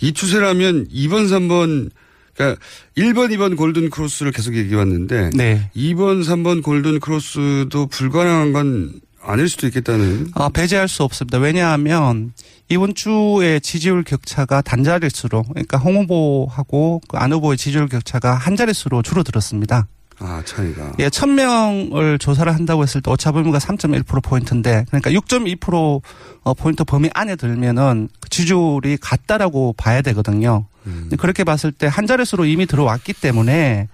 이 0.00 0.12
추세라면 0.12 0.88
2번, 0.88 1.28
3번 1.28 1.90
그러니까 2.34 2.60
1번, 2.96 3.30
2번 3.34 3.56
골든 3.56 3.90
크로스를 3.90 4.32
계속 4.32 4.56
얘기해 4.56 4.76
왔는데 4.76 5.30
네. 5.34 5.70
2번, 5.76 6.24
3번 6.24 6.62
골든 6.62 7.00
크로스도 7.00 7.86
불가능한 7.86 8.52
건 8.52 9.00
아닐 9.22 9.48
수도 9.48 9.66
있겠다는 9.66 10.30
아, 10.34 10.48
배제할 10.48 10.88
수 10.88 11.02
없습니다. 11.02 11.38
왜냐하면 11.38 12.32
이번 12.70 12.94
주에 12.94 13.60
지지율 13.60 14.02
격차가 14.04 14.62
단자릿수로 14.62 15.42
그러니까 15.42 15.76
홍 15.76 15.96
후보하고 15.96 17.02
그안 17.08 17.32
후보의 17.32 17.58
지지율 17.58 17.88
격차가 17.88 18.34
한 18.34 18.56
자릿수로 18.56 19.02
줄어들었습니다. 19.02 19.88
아, 20.20 20.42
차이가. 20.44 20.92
예, 20.98 21.08
1000명을 21.08 22.20
조사를 22.20 22.54
한다고 22.54 22.82
했을 22.82 23.00
때 23.00 23.10
오차 23.10 23.32
범위가 23.32 23.58
3.1%포인트인데 23.58 24.84
그러니까 24.88 25.10
6.2% 25.10 26.00
어, 26.42 26.54
포인트 26.54 26.84
범위 26.84 27.10
안에 27.14 27.36
들면은 27.36 28.08
그 28.20 28.28
지지율이 28.28 28.98
같다라고 28.98 29.74
봐야 29.76 30.02
되거든요. 30.02 30.66
근데 30.82 31.16
그렇게 31.16 31.44
봤을 31.44 31.72
때 31.72 31.86
한 31.86 32.06
자릿수로 32.06 32.46
이미 32.46 32.64
들어왔기 32.66 33.12
때문에 33.12 33.88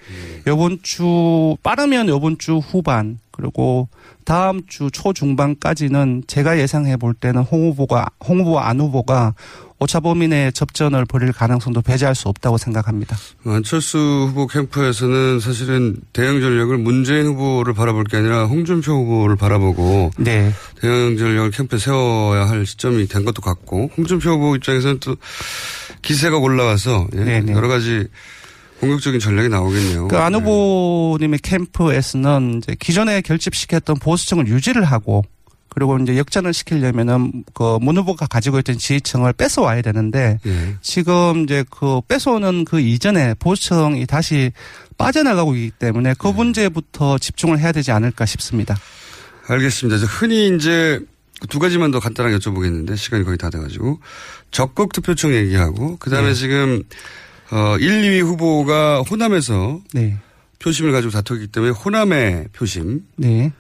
요번 0.47 0.79
주 0.83 1.57
빠르면 1.65 2.09
요번 2.09 2.39
주 2.39 2.59
후반 2.59 3.19
그리고 3.33 3.89
다음 4.25 4.63
주 4.69 4.89
초중반까지는 4.93 6.25
제가 6.29 6.59
예상해 6.59 6.97
볼 6.97 7.13
때는 7.15 7.43
홍 7.43 7.71
후보가 7.71 8.07
홍 8.25 8.41
후보와 8.41 8.69
안 8.69 8.81
후보가 8.81 9.35
오차 9.79 10.01
범위 10.01 10.27
내 10.27 10.51
접전을 10.51 11.05
벌일 11.05 11.33
가능성도 11.33 11.83
배제할 11.83 12.15
수 12.15 12.29
없다고 12.29 12.57
생각합니다. 12.57 13.17
안철수 13.45 13.99
후보 13.99 14.47
캠프에서는 14.47 15.39
사실은 15.41 15.97
대응 16.15 16.41
전략을 16.41 16.79
문재인 16.79 17.27
후보를 17.27 17.75
바라볼 17.75 18.05
게 18.05 18.17
아니라 18.17 18.47
홍준표 18.47 18.93
후보를 18.93 19.37
바라보고 19.37 20.13
네. 20.19 20.53
대응 20.81 21.19
전략을 21.19 21.51
캠프에 21.51 21.79
세워야 21.79 22.49
할 22.49 22.65
시점이 22.65 23.07
된 23.09 23.25
것도 23.25 23.43
같고 23.43 23.91
홍준표 23.97 24.31
후보 24.31 24.57
입장에서는 24.57 24.99
또 25.01 25.17
기세가 26.01 26.39
올라와서 26.39 27.07
예, 27.15 27.25
네네. 27.25 27.53
여러 27.53 27.69
가지 27.69 28.07
공격적인 28.81 29.21
전략이 29.21 29.49
나오겠네요. 29.49 30.09
그안 30.09 30.33
네. 30.33 30.39
후보님의 30.39 31.41
캠프에서는 31.43 32.59
이제 32.59 32.77
기존에 32.79 33.21
결집시켰던 33.21 33.99
보수층을 33.99 34.49
유지를 34.49 34.85
하고 34.85 35.25
그리고 35.77 35.99
이제 35.99 36.17
역전을 36.17 36.55
시키려면은 36.55 37.45
그문 37.53 37.99
후보가 37.99 38.29
가지고 38.29 38.59
있던 38.61 38.79
지지층을 38.79 39.35
뺏어 39.35 39.61
와야 39.61 39.83
되는데 39.83 40.41
예. 40.47 40.75
지금 40.81 41.45
이제 41.45 41.67
그 41.69 42.01
뺏어오는 42.09 42.65
그 42.65 42.81
이전에 42.81 43.35
보수층이 43.35 44.07
다시 44.07 44.53
빠져나가고 44.97 45.55
있기 45.55 45.73
때문에 45.79 46.15
그 46.19 46.29
문제부터 46.29 47.19
집중을 47.19 47.59
해야 47.59 47.73
되지 47.73 47.93
않을까 47.93 48.25
싶습니다. 48.25 48.75
알겠습니다. 49.49 49.99
저 49.99 50.07
흔히 50.07 50.57
이제 50.57 50.99
두 51.51 51.59
가지만 51.59 51.91
더 51.91 52.01
간단하게 52.01 52.39
여쭤보겠는데 52.39 52.97
시간이 52.97 53.25
거의 53.25 53.37
다 53.37 53.51
돼가지고 53.51 54.01
적극 54.51 54.95
투표청 54.95 55.35
얘기하고 55.35 55.99
그 55.99 56.09
다음에 56.09 56.29
네. 56.29 56.35
지금 56.35 56.83
어 57.51 57.77
1, 57.79 58.01
2위 58.01 58.25
후보가 58.25 59.03
호남에서 59.03 59.81
네. 59.93 60.17
표심을 60.59 60.93
가지고 60.93 61.13
다투기 61.13 61.49
때문에 61.49 61.73
호남의 61.73 62.49
표심 62.55 63.03
네. 63.17 63.53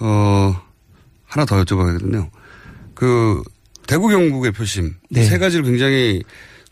어 0.00 0.60
하나 1.32 1.46
더 1.46 1.64
여쭤봐야겠네요. 1.64 2.28
그 2.94 3.42
대구 3.86 4.08
경북의 4.08 4.52
표심 4.52 4.94
네. 5.10 5.24
세 5.24 5.38
가지를 5.38 5.64
굉장히 5.64 6.22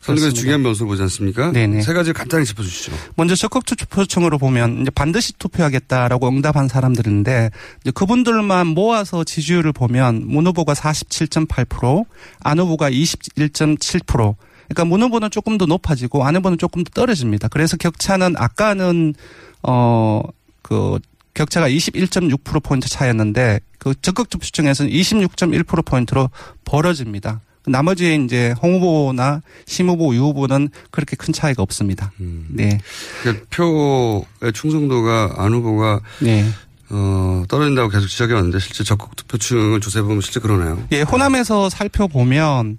선거에서. 0.00 0.32
중요한 0.32 0.62
변수를 0.62 0.86
보지 0.86 1.00
않습니까? 1.02 1.50
네네. 1.50 1.80
세 1.80 1.94
가지를 1.94 2.12
간단히 2.12 2.44
짚어주시죠. 2.44 2.92
먼저 3.16 3.34
적극 3.34 3.64
투표층으로 3.64 4.36
보면 4.36 4.82
이제 4.82 4.90
반드시 4.90 5.32
투표하겠다라고 5.38 6.28
응답한 6.28 6.68
사람들인데 6.68 7.50
이제 7.80 7.90
그분들만 7.90 8.66
모아서 8.66 9.24
지지율을 9.24 9.72
보면 9.72 10.26
문 10.26 10.46
후보가 10.46 10.74
47.8%, 10.74 12.04
안 12.40 12.58
후보가 12.58 12.90
21.7%. 12.90 14.34
그러니까 14.68 14.84
문 14.84 15.02
후보는 15.02 15.30
조금 15.30 15.56
더 15.56 15.64
높아지고 15.64 16.24
안 16.24 16.36
후보는 16.36 16.58
조금 16.58 16.84
더 16.84 16.90
떨어집니다. 16.90 17.48
그래서 17.48 17.78
격차는 17.78 18.34
아까는 18.36 19.14
어 19.62 20.22
그 20.70 21.00
격차가 21.34 21.68
21.6% 21.68 22.62
포인트 22.62 22.88
차였는데 22.88 23.60
그 23.78 23.94
적극 24.02 24.30
투표층에서는 24.30 24.90
26.1% 24.90 25.84
포인트로 25.84 26.30
벌어집니다. 26.64 27.40
나머지 27.66 28.18
이제 28.24 28.54
홍 28.62 28.80
후보나 28.80 29.42
심 29.66 29.88
후보, 29.88 30.14
유 30.14 30.22
후보는 30.24 30.70
그렇게 30.90 31.16
큰 31.16 31.32
차이가 31.32 31.62
없습니다. 31.62 32.12
네. 32.18 32.78
그러니까 33.22 33.44
표의 33.50 34.52
충성도가 34.54 35.34
안 35.36 35.52
후보가 35.52 36.00
네. 36.20 36.46
어, 36.88 37.44
떨어진다고 37.48 37.88
계속 37.88 38.08
지적해 38.08 38.34
왔는데 38.34 38.58
실제 38.58 38.82
적극 38.82 39.14
투표층을 39.14 39.80
조사해 39.80 40.02
보면 40.02 40.20
실제 40.22 40.40
그러네요. 40.40 40.82
예, 40.92 41.02
호남에서 41.02 41.70
살펴보면 41.70 42.78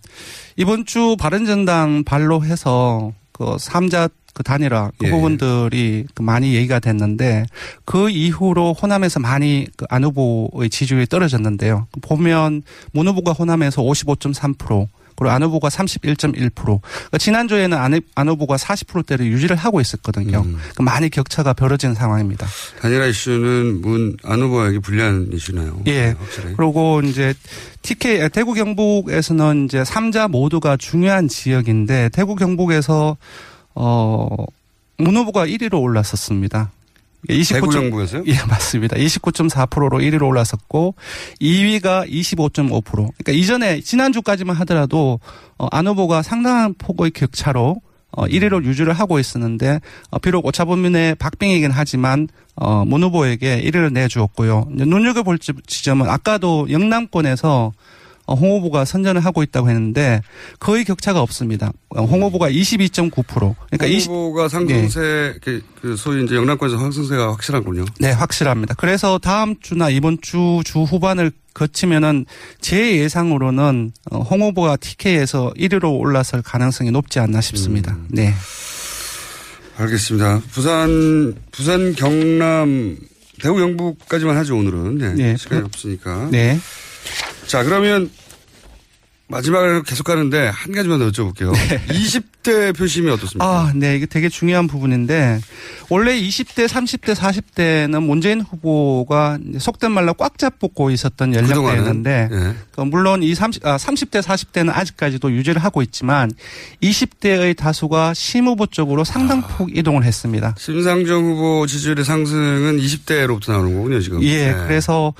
이번 0.57 0.85
주 0.85 1.15
바른정당 1.17 2.03
발로 2.03 2.43
해서 2.43 3.13
그 3.31 3.55
삼자 3.59 4.09
그 4.33 4.43
단일화 4.43 4.91
그 4.97 5.07
예. 5.07 5.11
부분들이 5.11 6.05
그 6.13 6.21
많이 6.21 6.55
얘기가 6.55 6.79
됐는데 6.79 7.45
그 7.85 8.09
이후로 8.09 8.73
호남에서 8.73 9.19
많이 9.19 9.67
그 9.77 9.85
안 9.89 10.05
후보의 10.05 10.69
지지율이 10.69 11.07
떨어졌는데요. 11.07 11.87
보면 12.01 12.63
문 12.93 13.07
후보가 13.09 13.33
호남에서 13.33 13.81
55.3% 13.81 14.87
그리고 15.17 15.29
안 15.31 15.43
후보가 15.43 15.67
31.1%. 15.67 16.53
그러니까 16.55 17.17
지난주에는 17.19 17.77
안, 17.77 17.99
안 18.15 18.29
후보가 18.29 18.55
40%대를 18.55 19.25
유지를 19.27 19.55
하고 19.57 19.81
있었거든요. 19.81 20.39
음. 20.39 20.57
그러니까 20.57 20.83
많이 20.83 21.09
격차가 21.09 21.53
벌어진 21.53 21.93
상황입니다. 21.93 22.47
단일화 22.81 23.05
이슈는 23.07 23.81
문 23.81 24.15
안 24.23 24.41
후보에게 24.41 24.79
불리한 24.79 25.29
이슈네요. 25.33 25.81
예. 25.87 26.15
확실히. 26.17 26.53
그리고 26.55 27.01
이제 27.03 27.33
TK 27.81 28.29
대구 28.29 28.53
경북에서는 28.53 29.65
이제 29.65 29.83
삼자 29.83 30.27
모두가 30.29 30.77
중요한 30.77 31.27
지역인데 31.27 32.09
대구 32.13 32.35
경북에서 32.35 33.17
어 33.75 34.27
문 34.97 35.15
후보가 35.17 35.47
1위로 35.47 35.81
올랐었습니다. 35.81 36.69
29. 37.27 37.53
대구 37.53 37.69
경북에서요? 37.71 38.23
예, 38.27 38.34
맞습니다. 38.47 38.97
29.4%로 38.97 39.97
1위로 39.97 40.27
올랐었고 40.27 40.93
2위가 41.41 42.07
25.5%. 42.07 42.84
그러니까 42.93 43.31
이전에 43.31 43.81
지난주까지만 43.81 44.55
하더라도 44.57 45.19
어, 45.57 45.67
안 45.71 45.88
후보가 45.88 46.21
상당한 46.21 46.75
폭의 46.77 47.12
격차로 47.12 47.81
어, 48.12 48.25
1위로 48.27 48.63
유지를 48.63 48.93
하고 48.93 49.17
있었는데 49.19 49.79
어, 50.12 50.19
비록 50.19 50.45
오차범위내 50.45 51.15
박빙이긴 51.15 51.71
하지만 51.71 52.27
어, 52.55 52.86
문 52.86 53.01
후보에게 53.03 53.60
1위를 53.63 53.91
내주었고요. 53.93 54.67
눈여겨볼 54.69 55.39
지- 55.39 55.53
지점은 55.65 56.10
아까도 56.10 56.67
영남권에서 56.69 57.71
어, 57.71 57.71
홍 58.27 58.51
후보가 58.57 58.86
선전을 58.86 59.23
하고 59.25 59.43
있다고 59.43 59.69
했는데 59.69 60.21
거의 60.60 60.84
격차가 60.86 61.21
없습니다. 61.21 61.71
어, 61.89 62.03
홍 62.03 62.23
후보가 62.23 62.49
22.9%. 62.49 63.12
그러니까 63.25 63.86
홍 63.86 63.91
20, 63.93 64.10
후보가 64.10 64.47
상승세 64.47 65.36
그, 65.41 65.62
그 65.81 65.95
소위 65.97 66.23
이제 66.23 66.36
영남권에서 66.36 66.77
상승세가 66.77 67.31
확실하군요. 67.34 67.86
네, 67.99 68.12
확실합니다. 68.12 68.73
그래서 68.75 69.17
다음 69.17 69.55
주나 69.60 69.89
이번 69.89 70.17
주 70.21 70.62
주 70.63 70.84
후반을 70.84 71.31
거치면은 71.53 72.25
제 72.62 72.97
예상으로는 72.97 73.91
어, 74.12 74.19
홍 74.19 74.41
후보가 74.41 74.77
TK에서 74.77 75.51
1위로 75.57 75.99
올라설 75.99 76.41
가능성이 76.41 76.91
높지 76.91 77.19
않나 77.19 77.41
싶습니다. 77.41 77.93
음. 77.93 78.07
네. 78.10 78.34
알겠습니다. 79.77 80.41
부산, 80.51 81.36
부산, 81.51 81.93
경남, 81.95 82.97
대구, 83.41 83.60
영북까지만 83.62 84.38
하죠, 84.38 84.55
오늘은. 84.57 84.97
네. 84.97 85.13
네. 85.13 85.38
시간이 85.38 85.63
없으니까. 85.63 86.29
네. 86.31 86.60
자, 87.51 87.65
그러면 87.65 88.09
마지막으로 89.27 89.83
계속 89.83 90.05
가는데 90.05 90.47
한 90.47 90.71
가지만 90.71 90.99
더 90.99 91.09
여쭤볼게요. 91.09 91.51
20대 91.89 92.73
표심이 92.77 93.09
어떻습니까? 93.11 93.45
아, 93.45 93.73
네. 93.75 93.97
이게 93.97 94.05
되게 94.05 94.29
중요한 94.29 94.67
부분인데 94.67 95.41
원래 95.89 96.17
20대, 96.17 96.65
30대, 96.65 97.13
40대는 97.13 98.05
문재인 98.05 98.39
후보가 98.39 99.39
속된 99.59 99.91
말로 99.91 100.13
꽉 100.13 100.37
잡고 100.37 100.91
있었던 100.91 101.35
연령대였는데 101.35 102.29
예. 102.31 102.55
그 102.71 102.81
물론 102.81 103.21
이 103.21 103.35
30, 103.35 103.65
아, 103.65 103.75
30대, 103.75 104.21
40대는 104.21 104.69
아직까지도 104.73 105.33
유지를 105.33 105.61
하고 105.61 105.81
있지만 105.81 106.31
20대의 106.81 107.57
다수가 107.57 108.13
심 108.13 108.45
후보 108.47 108.65
쪽으로 108.65 109.03
상당폭 109.03 109.75
이동을 109.75 110.05
했습니다. 110.05 110.55
심상정 110.57 111.25
후보 111.25 111.67
지지율의 111.67 112.05
상승은 112.05 112.77
20대로부터 112.77 113.51
나오는 113.51 113.75
거군요, 113.75 113.99
지금. 113.99 114.23
예, 114.23 114.53
네. 114.53 114.53
그래서 114.53 115.13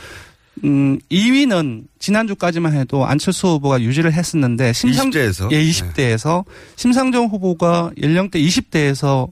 음 0.63 1.00
2위는 1.12 1.86
지난주까지만 2.00 2.74
해도 2.76 3.06
안철수 3.06 3.47
후보가 3.47 3.82
유지를 3.82 4.13
했었는데 4.13 4.74
심상 4.74 5.10
20대에서? 5.10 5.52
예, 5.52 5.63
20대에서 5.63 6.45
심상정 6.76 7.26
후보가 7.28 7.91
연령대 8.02 8.39
20대에서 8.39 9.30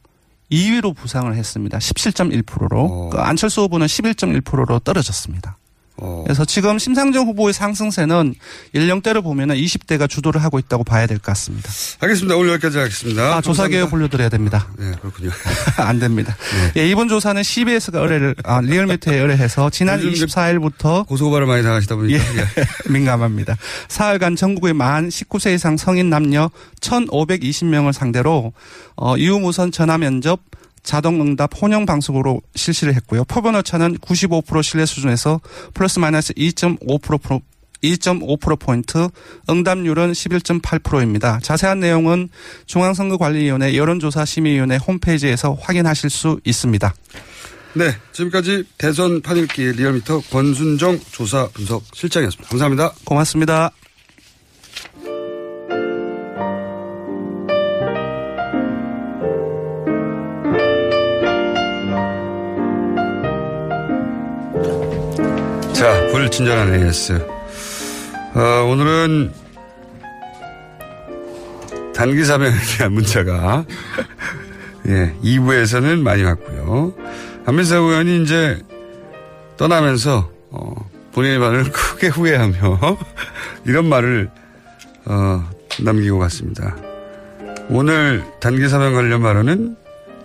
2위로 0.52 0.96
부상을 0.96 1.34
했습니다. 1.36 1.78
17.1%로. 1.78 2.82
어. 2.82 3.10
그 3.12 3.20
안철수 3.20 3.62
후보는 3.62 3.86
11.1%로 3.88 4.80
떨어졌습니다. 4.80 5.58
어. 6.02 6.24
그래서 6.26 6.46
지금 6.46 6.80
심상정 6.80 7.28
후보의 7.28 7.54
상승세는 7.54 8.36
연령대를 8.76 9.22
보면 9.22 9.50
20대가 9.50 10.10
주도를 10.10 10.44
하고 10.44 10.60
있다고 10.60 10.84
봐야 10.84 11.06
될 11.08 11.18
것 11.20 11.24
같습니다. 11.32 11.70
알겠습니다. 12.00 12.36
오늘 12.38 12.54
여기까지 12.54 12.78
하겠습니다. 12.78 13.36
아, 13.36 13.42
조사 13.42 13.68
개요 13.68 13.82
감사합니다. 13.86 13.90
불러드려야 13.90 14.30
됩니다. 14.30 14.68
네, 14.78 14.92
그렇군요. 15.02 15.32
안 15.78 16.00
됩니다. 16.00 16.36
네. 16.74 16.82
예, 16.84 16.90
이번 16.90 17.08
조사는 17.10 17.42
CBS가 17.44 18.00
의뢰를, 18.00 18.36
아, 18.44 18.62
리얼미터에 18.62 19.18
의뢰해서 19.18 19.70
지난 19.70 20.02
요즘 20.02 20.26
24일부터 20.28 21.06
고소고발을 21.08 21.48
많이 21.48 21.64
당하시다 21.64 21.96
보니까. 21.96 22.24
예, 22.24 22.46
민감합니다. 22.90 23.58
사흘간 23.90 24.36
전국의 24.36 24.74
만 24.74 25.10
19세 25.10 25.54
이상 25.56 25.76
성인 25.78 26.10
남녀 26.10 26.50
1,520명을 26.82 27.94
상대로 27.94 28.54
어, 28.96 29.16
유무선 29.18 29.72
전화 29.72 29.98
면접 29.98 30.40
자동응답 30.84 31.62
혼영 31.62 31.86
방식으로 31.86 32.42
실시를 32.56 32.96
했고요. 32.96 33.24
오차는 33.56 33.98
95% 33.98 34.64
신뢰 34.64 34.86
수준에서 34.86 35.42
플러스 35.74 36.00
마이너스 36.00 36.34
2.5% 36.34 37.42
2.5%포인트, 37.84 39.08
응답률은 39.50 40.12
11.8%입니다. 40.12 41.40
자세한 41.42 41.80
내용은 41.80 42.30
중앙선거관리위원회 42.66 43.76
여론조사 43.76 44.26
심의위원회 44.26 44.78
홈페이지에서 44.78 45.58
확인하실 45.62 46.10
수 46.10 46.40
있습니다. 46.44 46.94
네, 47.76 47.96
지금까지 48.12 48.66
대선 48.78 49.22
판일기 49.22 49.74
리얼미터 49.74 50.22
권순정 50.32 51.00
조사 51.12 51.48
분석 51.54 51.84
실장이었습니다. 51.94 52.50
감사합니다. 52.50 52.94
고맙습니다. 53.06 53.72
자, 66.20 66.24
불친절한 66.24 66.76
AS. 66.76 67.14
어, 68.36 68.68
오늘은 68.70 69.32
단기 71.96 72.26
사면에 72.26 72.54
대한 72.78 72.92
문자가 72.94 73.64
예, 74.88 75.16
2부에서는 75.24 76.02
많이 76.02 76.24
왔고요. 76.24 76.94
안민사 77.46 77.78
의원이 77.78 78.24
이제 78.24 78.62
떠나면서 79.56 80.30
어, 80.52 80.90
본인의 81.14 81.40
말을 81.40 81.72
크게 81.72 82.10
후회하며 82.10 82.98
이런 83.66 83.88
말을 83.88 84.30
어, 85.06 85.50
남기고 85.82 86.20
갔습니다. 86.20 86.76
오늘 87.70 88.26
단기 88.42 88.68
사면 88.68 88.94
관련 88.94 89.22
발언은 89.22 89.78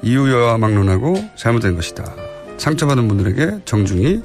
이유여와 0.02 0.58
막론하고 0.58 1.30
잘못된 1.36 1.76
것이다. 1.76 2.04
상처받은 2.58 3.06
분들에게 3.06 3.60
정중히 3.64 4.22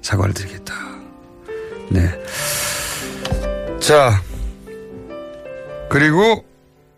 사과를 0.00 0.34
드리겠다. 0.34 0.91
네. 1.92 2.08
자, 3.80 4.22
그리고 5.90 6.44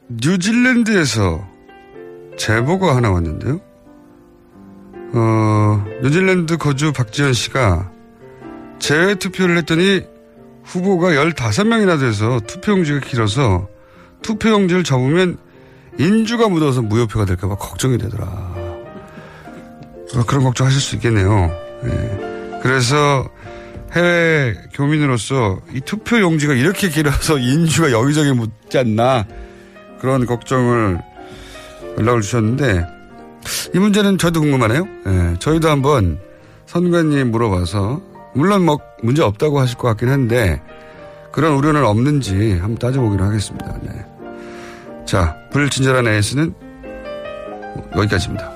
뉴질랜드에서 0.09 1.47
제보가 2.37 2.95
하나 2.95 3.11
왔는데요. 3.11 3.61
어, 5.15 5.85
뉴질랜드 6.03 6.57
거주 6.57 6.93
박지현 6.93 7.33
씨가 7.33 7.91
재외 8.79 9.15
투표를 9.15 9.57
했더니 9.59 10.03
후보가 10.65 11.11
15명이나 11.11 11.99
돼서 11.99 12.41
투표용지가 12.41 13.01
길어서 13.01 13.69
투표용지를 14.23 14.85
접으면 14.85 15.39
인주가 15.99 16.49
묻어서 16.49 16.83
무효표가 16.83 17.25
될까봐 17.25 17.57
걱정이 17.57 17.99
되더라. 17.99 18.25
어, 18.27 20.25
그런 20.27 20.45
걱정 20.45 20.67
하실 20.67 20.81
수 20.81 20.97
있겠네요. 20.97 21.51
예. 21.85 22.61
그래서 22.63 23.29
해외 23.95 24.55
교민으로서 24.73 25.61
이 25.73 25.81
투표 25.81 26.21
용지가 26.21 26.55
이렇게 26.55 26.89
길어서 26.89 27.39
인주가 27.39 27.93
여기저기 27.93 28.33
묻지 28.33 28.79
않나 28.79 29.27
그런 30.01 30.27
걱정을 30.27 31.01
연락을 31.99 32.21
주셨는데 32.21 32.87
이 33.75 33.79
문제는 33.79 34.19
저도 34.19 34.41
궁금하네요. 34.41 34.89
예, 35.07 35.39
저희도 35.39 35.69
한번 35.69 36.19
선관님 36.67 37.31
물어봐서 37.31 38.03
물론 38.35 38.65
뭐 38.65 38.79
문제 39.03 39.23
없다고 39.23 39.61
하실 39.61 39.79
것 39.79 39.89
같긴 39.89 40.09
한데 40.09 40.61
그런 41.31 41.55
우려는 41.55 41.85
없는지 41.85 42.53
한번 42.53 42.77
따져보기로 42.79 43.25
하겠습니다. 43.25 43.79
네. 43.83 44.05
자, 45.05 45.37
불친절한 45.53 46.07
AS는 46.07 46.55
여기까지입니다. 47.97 48.54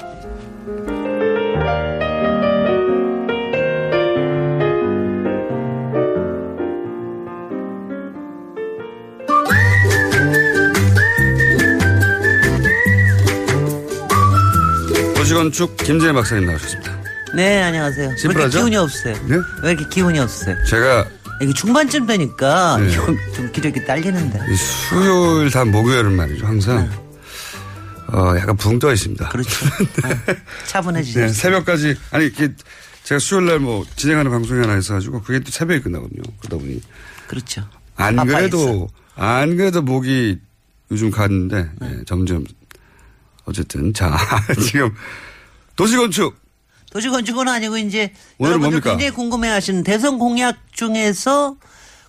건축 15.38 15.76
김재현 15.76 16.16
박사님 16.16 16.46
나오셨습니다. 16.46 16.98
네, 17.36 17.62
안녕하세요. 17.62 18.06
왜 18.08 18.10
이렇게 18.10 18.20
심플하죠? 18.22 18.58
기운이 18.58 18.76
없어요? 18.76 19.14
네? 19.28 19.36
왜 19.62 19.70
이렇게 19.70 19.88
기운이 19.88 20.18
없어요? 20.18 20.56
제가 20.64 21.06
이게 21.40 21.52
중반쯤 21.52 22.06
되니까 22.06 22.76
네. 22.78 22.90
좀, 22.90 23.16
좀 23.36 23.52
기력이 23.52 23.84
딸리는데. 23.84 24.40
이 24.50 24.56
수요일 24.56 25.48
다 25.52 25.64
목요일은 25.64 26.12
말이죠. 26.16 26.44
항상 26.44 26.90
어 28.08 28.34
약간 28.36 28.56
붕 28.56 28.80
떠 28.80 28.92
있습니다. 28.92 29.28
그렇죠. 29.28 29.66
아, 30.02 30.34
차분해지죠. 30.66 31.20
네, 31.20 31.28
새벽까지 31.28 31.94
아니 32.10 32.26
이게 32.26 32.48
제가 33.04 33.20
수요일 33.20 33.46
날 33.46 33.60
뭐 33.60 33.84
진행하는 33.94 34.32
방송이 34.32 34.60
하나 34.60 34.76
있어가지고 34.76 35.22
그게 35.22 35.38
또 35.38 35.52
새벽에 35.52 35.80
끝나거든요. 35.80 36.22
그러다 36.40 36.56
보니 36.56 36.80
그렇죠. 37.28 37.62
안. 37.94 38.16
그래도 38.26 38.88
안 39.14 39.56
그래도 39.56 39.82
목이 39.82 40.40
요즘 40.90 41.12
갔는데 41.12 41.70
예, 41.84 42.00
점점 42.06 42.44
어쨌든 43.44 43.92
자 43.94 44.18
지금 44.66 44.90
도시건축 45.78 46.34
도시건축은 46.90 47.46
아니고 47.48 47.78
이제 47.78 48.12
오늘은 48.38 48.60
여러분들 48.60 48.80
뭡니까? 48.80 48.90
굉장히 48.90 49.12
궁금해하시는 49.12 49.84
대선 49.84 50.18
공약 50.18 50.56
중에서 50.72 51.56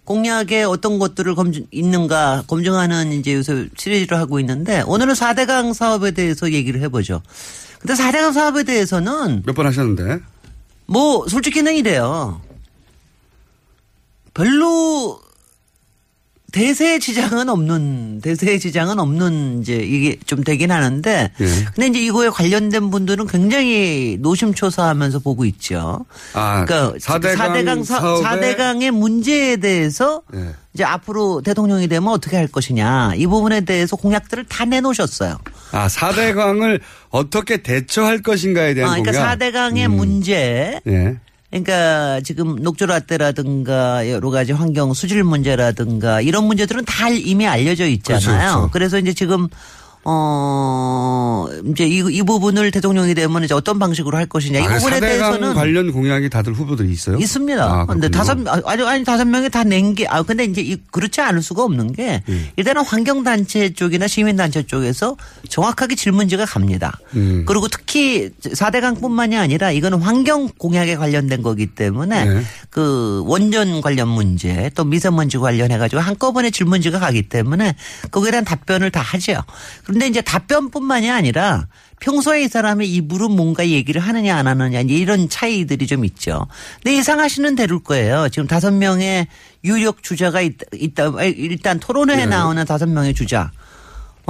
공약에 0.05 0.63
어떤 0.63 0.97
것들을 0.97 1.35
검증 1.35 1.67
있는가 1.71 2.45
검증하는 2.47 3.11
이제 3.13 3.35
요새 3.35 3.69
시리즈를 3.77 4.17
하고 4.17 4.39
있는데 4.39 4.81
오늘은 4.87 5.13
4대강 5.13 5.73
사업에 5.75 6.11
대해서 6.11 6.51
얘기를 6.51 6.81
해보죠. 6.81 7.21
근데 7.79 7.93
4대강 7.93 8.33
사업에 8.33 8.63
대해서는 8.63 9.43
몇 9.45 9.53
번 9.53 9.67
하셨는데 9.67 10.19
뭐 10.87 11.27
솔직히는 11.27 11.75
이래요. 11.75 12.41
별로 14.33 15.21
대세의 16.51 16.99
지장은 16.99 17.49
없는 17.49 18.21
대세의 18.21 18.59
지장은 18.59 18.99
없는 18.99 19.61
이제 19.61 19.75
이게 19.75 20.17
좀 20.25 20.43
되긴 20.43 20.71
하는데 20.71 21.31
예. 21.39 21.45
근데 21.75 21.87
이제 21.87 21.99
이거에 21.99 22.29
관련된 22.29 22.89
분들은 22.89 23.27
굉장히 23.27 24.17
노심초사하면서 24.19 25.19
보고 25.19 25.45
있죠. 25.45 26.05
아, 26.33 26.65
그러니까 26.65 26.97
4대강 26.97 27.35
4대강 27.35 27.83
사, 27.83 27.99
사업에 27.99 28.55
4대강 28.55 28.81
의 28.81 28.91
문제에 28.91 29.57
대해서 29.57 30.21
예. 30.33 30.55
이제 30.73 30.83
앞으로 30.83 31.41
대통령이 31.41 31.87
되면 31.87 32.09
어떻게 32.09 32.37
할 32.37 32.47
것이냐 32.47 33.13
이 33.15 33.27
부분에 33.27 33.61
대해서 33.61 33.95
공약들을 33.95 34.45
다 34.45 34.65
내놓으셨어요. 34.65 35.37
아, 35.71 35.87
4대강을 35.87 36.79
어떻게 37.09 37.57
대처할 37.57 38.21
것인가에 38.21 38.73
대한 38.73 38.91
아, 38.91 38.95
그러니까 38.95 39.11
공약. 39.11 39.39
4대강의 39.39 39.85
음. 39.85 39.95
문제 39.97 40.79
예. 40.87 41.17
그러니까 41.49 42.21
지금 42.21 42.57
녹조라떼라든가 42.57 44.09
여러 44.09 44.29
가지 44.29 44.51
환경 44.51 44.93
수질 44.93 45.23
문제라든가 45.23 46.21
이런 46.21 46.45
문제들은 46.45 46.85
다 46.85 47.09
이미 47.09 47.47
알려져 47.47 47.87
있잖아요. 47.87 48.21
그렇죠, 48.21 48.37
그렇죠. 48.37 48.69
그래서 48.71 48.99
이제 48.99 49.13
지금 49.13 49.47
어 50.11 51.47
이제 51.67 51.85
이, 51.87 51.97
이 52.09 52.23
부분을 52.23 52.71
대통령이 52.71 53.13
되면 53.13 53.43
이제 53.43 53.53
어떤 53.53 53.77
방식으로 53.79 54.17
할 54.17 54.25
것이냐 54.25 54.59
이 54.59 54.63
아, 54.63 54.77
부분에 54.77 54.97
4대강 54.97 55.01
대해서는 55.01 55.53
관련 55.53 55.91
공약이 55.91 56.29
다들 56.29 56.53
후보들이 56.53 56.91
있어요? 56.91 57.17
있습니다. 57.17 57.63
아, 57.63 57.85
근데. 57.85 58.09
다섯 58.09 58.37
아니 58.65 58.83
아니 58.83 59.03
다섯 59.03 59.25
명이 59.25 59.49
다 59.49 59.63
낸 59.63 59.93
게 59.95 60.05
아 60.09 60.23
근데 60.23 60.45
이제 60.45 60.61
이- 60.61 60.77
그렇지 60.91 61.21
않을 61.21 61.41
수가 61.43 61.63
없는 61.63 61.93
게 61.93 62.23
음. 62.29 62.47
일단은 62.55 62.83
환경 62.83 63.23
단체 63.23 63.71
쪽이나 63.73 64.07
시민 64.07 64.35
단체 64.35 64.63
쪽에서 64.63 65.15
정확하게 65.47 65.95
질문지가 65.95 66.45
갑니다. 66.45 66.97
음. 67.15 67.43
그리고 67.45 67.67
특히 67.67 68.29
4대강 68.41 68.99
뿐만이 69.01 69.37
아니라 69.37 69.71
이거는 69.71 70.01
환경 70.01 70.49
공약에 70.57 70.95
관련된 70.95 71.41
거기 71.43 71.67
때문에 71.67 72.25
네. 72.25 72.41
그 72.69 73.21
원전 73.25 73.81
관련 73.81 74.07
문제 74.07 74.71
또 74.75 74.83
미세먼지 74.85 75.37
관련해 75.37 75.77
가지고 75.77 76.01
한꺼번에 76.01 76.49
질문지가 76.49 76.99
가기 76.99 77.23
때문에 77.29 77.75
거기에 78.11 78.31
대한 78.31 78.45
답변을 78.45 78.89
다 78.91 79.01
하죠. 79.01 79.41
그런데 79.83 79.98
이제 80.07 80.21
답변뿐만이 80.21 81.09
아니라 81.09 81.67
평소에 81.99 82.43
이 82.43 82.47
사람이 82.47 82.87
이 82.87 83.01
물은 83.01 83.31
뭔가 83.31 83.67
얘기를 83.67 83.99
하느냐 84.01 84.37
안 84.37 84.47
하느냐 84.47 84.79
이런 84.81 85.27
차이들이 85.29 85.85
좀 85.87 86.05
있죠. 86.05 86.47
근데 86.81 86.97
예상하시는 86.97 87.55
대로일 87.55 87.83
거예요. 87.83 88.29
지금 88.29 88.47
다섯 88.47 88.71
명의 88.71 89.27
유력 89.63 90.01
주자가 90.03 90.41
있다. 90.41 90.65
있다. 90.73 91.11
일단 91.23 91.79
토론회에 91.79 92.17
네. 92.17 92.25
나오는 92.27 92.63
다섯 92.65 92.87
명의 92.87 93.13
주자. 93.13 93.51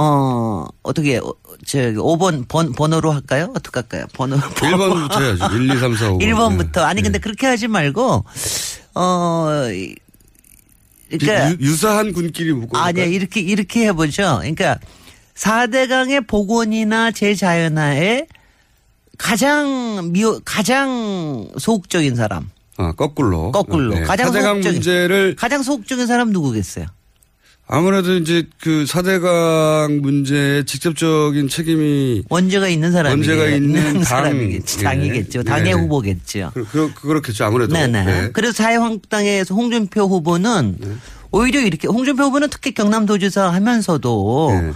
어, 0.02 0.64
어떻게, 0.82 1.18
어, 1.18 1.34
저, 1.66 1.78
5번 1.78 2.48
번, 2.48 2.72
번호로 2.72 3.12
할까요? 3.12 3.52
어떻게 3.54 3.80
할까요? 3.80 4.06
번호. 4.14 4.38
1번부터 4.38 5.20
해야죠. 5.20 5.54
1, 5.54 5.70
2, 5.76 5.78
3, 5.78 5.94
4, 5.94 6.08
5번. 6.12 6.20
1번부터. 6.22 6.78
아니, 6.78 6.96
네. 6.96 7.02
근데 7.02 7.18
그렇게 7.18 7.46
하지 7.46 7.68
말고, 7.68 8.24
어, 8.94 9.48
이- 9.74 9.94
그러니까. 11.10 11.54
유, 11.60 11.76
사한 11.76 12.12
군끼리 12.14 12.52
묶어. 12.54 12.78
아니야, 12.78 13.04
이렇게, 13.04 13.40
이렇게 13.40 13.86
해보죠. 13.88 14.38
그러니까 14.40 14.78
4대강의 15.34 16.26
복원이나 16.26 17.10
재자연화에 17.12 18.26
가장 19.18 20.10
미워, 20.12 20.40
가장 20.44 21.48
소극적인 21.58 22.16
사람. 22.16 22.50
아, 22.76 22.92
거꾸로. 22.92 23.52
거꾸로. 23.52 23.94
네. 23.94 24.00
가장 24.02 24.28
4대강 24.30 24.32
소극적인. 24.42 24.72
문제를 24.72 25.36
가장 25.36 25.62
소극적인 25.62 26.06
사람 26.06 26.30
누구겠어요? 26.30 26.86
아무래도 27.72 28.16
이제 28.16 28.48
그 28.60 28.84
4대강 28.88 30.00
문제에 30.00 30.64
직접적인 30.64 31.48
책임이 31.48 32.24
원죄가 32.28 32.66
있는 32.68 32.90
사람이 32.90 33.10
원죄가 33.14 33.46
있는 33.46 33.92
당. 33.92 34.02
사람이겠죠. 34.02 34.80
당이겠죠. 34.82 35.38
예. 35.40 35.42
당의 35.44 35.64
네. 35.64 35.72
후보겠죠. 35.72 36.50
그, 36.52 36.64
그, 36.64 36.92
그렇겠죠. 36.94 37.44
아무래도. 37.44 37.72
네네. 37.74 38.04
네. 38.04 38.30
그래서 38.32 38.54
자유한국당에서 38.54 39.54
홍준표 39.54 40.00
후보는 40.08 40.78
오히려 41.30 41.60
이렇게 41.60 41.86
홍준표 41.86 42.24
후보는 42.24 42.48
특히 42.50 42.72
경남도지사 42.74 43.50
하면서도 43.52 44.60
네. 44.62 44.72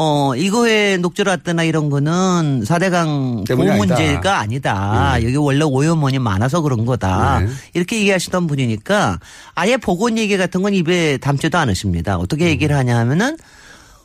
어 0.00 0.32
이거에 0.36 0.96
녹조라떼나 0.98 1.64
이런 1.64 1.90
거는 1.90 2.62
4대강 2.62 3.48
때문이 3.48 3.68
보호 3.68 3.82
아니다. 3.82 3.96
문제가 3.96 4.38
아니다. 4.38 5.16
네. 5.18 5.24
여기 5.24 5.34
원래 5.34 5.64
오염원이 5.64 6.20
많아서 6.20 6.60
그런 6.60 6.86
거다. 6.86 7.40
네. 7.40 7.48
이렇게 7.74 7.98
얘기하시던 7.98 8.46
분이니까 8.46 9.18
아예 9.56 9.76
보건 9.76 10.16
얘기 10.16 10.36
같은 10.36 10.62
건 10.62 10.72
입에 10.72 11.16
담지도 11.16 11.58
않으십니다. 11.58 12.16
어떻게 12.16 12.44
음. 12.44 12.50
얘기를 12.50 12.76
하냐 12.76 12.96
하면은 12.96 13.36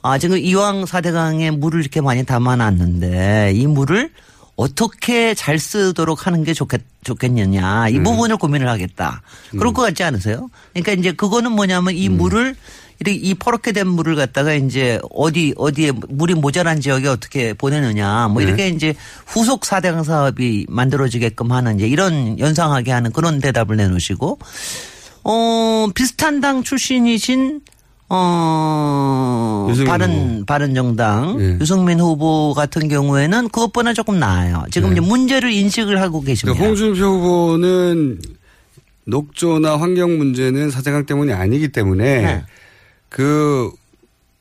아 0.02 0.18
지금 0.18 0.40
이왕 0.40 0.86
4대강에 0.86 1.56
물을 1.56 1.82
이렇게 1.82 2.02
많이 2.02 2.26
담아놨는데 2.26 3.52
이 3.54 3.68
물을 3.68 4.10
어떻게 4.56 5.36
잘 5.36 5.60
쓰도록 5.60 6.26
하는 6.26 6.44
게 6.44 6.56
좋겠, 6.56 6.82
좋겠느냐. 7.04 7.90
이 7.90 7.98
음. 7.98 8.04
부분을 8.04 8.38
고민을 8.38 8.68
하겠다. 8.68 9.22
그럴 9.52 9.74
것 9.74 9.84
같지 9.84 10.04
않으세요? 10.04 10.50
그러니까 10.74 10.94
이제 10.94 11.12
그거는 11.12 11.52
뭐냐면 11.52 11.94
음. 11.94 11.98
이 12.00 12.10
물을 12.10 12.56
이렇게 13.00 13.18
이 13.18 13.34
퍼렇게 13.34 13.72
된 13.72 13.88
물을 13.88 14.16
갖다가 14.16 14.54
이제 14.54 15.00
어디 15.12 15.54
어디에 15.58 15.92
물이 16.10 16.36
모자란 16.36 16.82
지역에 16.82 17.08
어떻게 17.08 17.54
보내느냐 17.54 18.28
뭐 18.30 18.42
네. 18.42 18.48
이렇게 18.48 18.68
이제 18.70 18.94
후속 19.26 19.62
4대강 19.62 20.04
사업이 20.04 20.68
만들어지게끔 20.70 21.52
하는 21.52 21.80
이제 21.80 21.88
이런 21.88 22.40
연상하게 22.40 22.92
하는 22.92 23.12
그런 23.12 23.40
대답을 23.40 23.76
내놓으시고 23.78 24.40
어 25.24 25.88
비슷한 25.94 26.42
당 26.42 26.64
출신이신 26.64 27.62
어 28.10 29.68
바른 29.88 30.46
바른 30.46 30.76
정당 30.76 31.38
예. 31.40 31.58
유승민 31.60 32.00
후보 32.00 32.54
같은 32.54 32.88
경우에는 32.88 33.50
그것보다 33.50 33.94
조금 33.94 34.20
나아요. 34.20 34.64
지금 34.70 34.90
네. 34.90 34.98
이제 34.98 35.08
문제를 35.08 35.52
인식을 35.52 36.00
하고 36.00 36.22
계십니다. 36.22 36.60
그러니까 36.60 36.84
홍준표 36.84 37.06
후보는 37.06 38.20
녹조나 39.06 39.78
환경 39.78 40.18
문제는 40.18 40.70
4대강 40.70 41.06
때문이 41.08 41.34
아니기 41.34 41.70
때문에 41.70 42.22
네. 42.22 42.44
그 43.14 43.72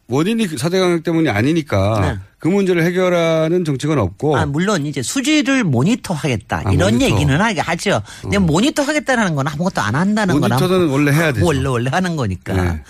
원인이 0.09 0.47
4대강 0.47 1.05
때문이 1.05 1.29
아니니까 1.29 2.01
네. 2.01 2.19
그 2.39 2.49
문제를 2.49 2.83
해결하는 2.85 3.67
정책은 3.67 3.99
없고 3.99 4.37
아, 4.37 4.47
물론 4.47 4.87
이제 4.87 5.03
수질을 5.03 5.63
모니터하겠다 5.65 6.63
아, 6.65 6.73
이런 6.73 6.95
모니터. 6.95 7.05
얘기는 7.05 7.41
하죠. 7.41 8.03
근데 8.23 8.39
모니터하겠다는 8.39 9.35
건 9.35 9.47
아무것도 9.47 9.83
안 9.83 9.95
한다는 9.95 10.41
거나 10.41 10.57
모니터는 10.57 10.89
원래 10.89 11.13
해야 11.13 11.33
되죠. 11.35 11.45
원래 11.45 11.69
원래 11.69 11.91
하는 11.91 12.17
거니까. 12.17 12.55
네. 12.55 12.83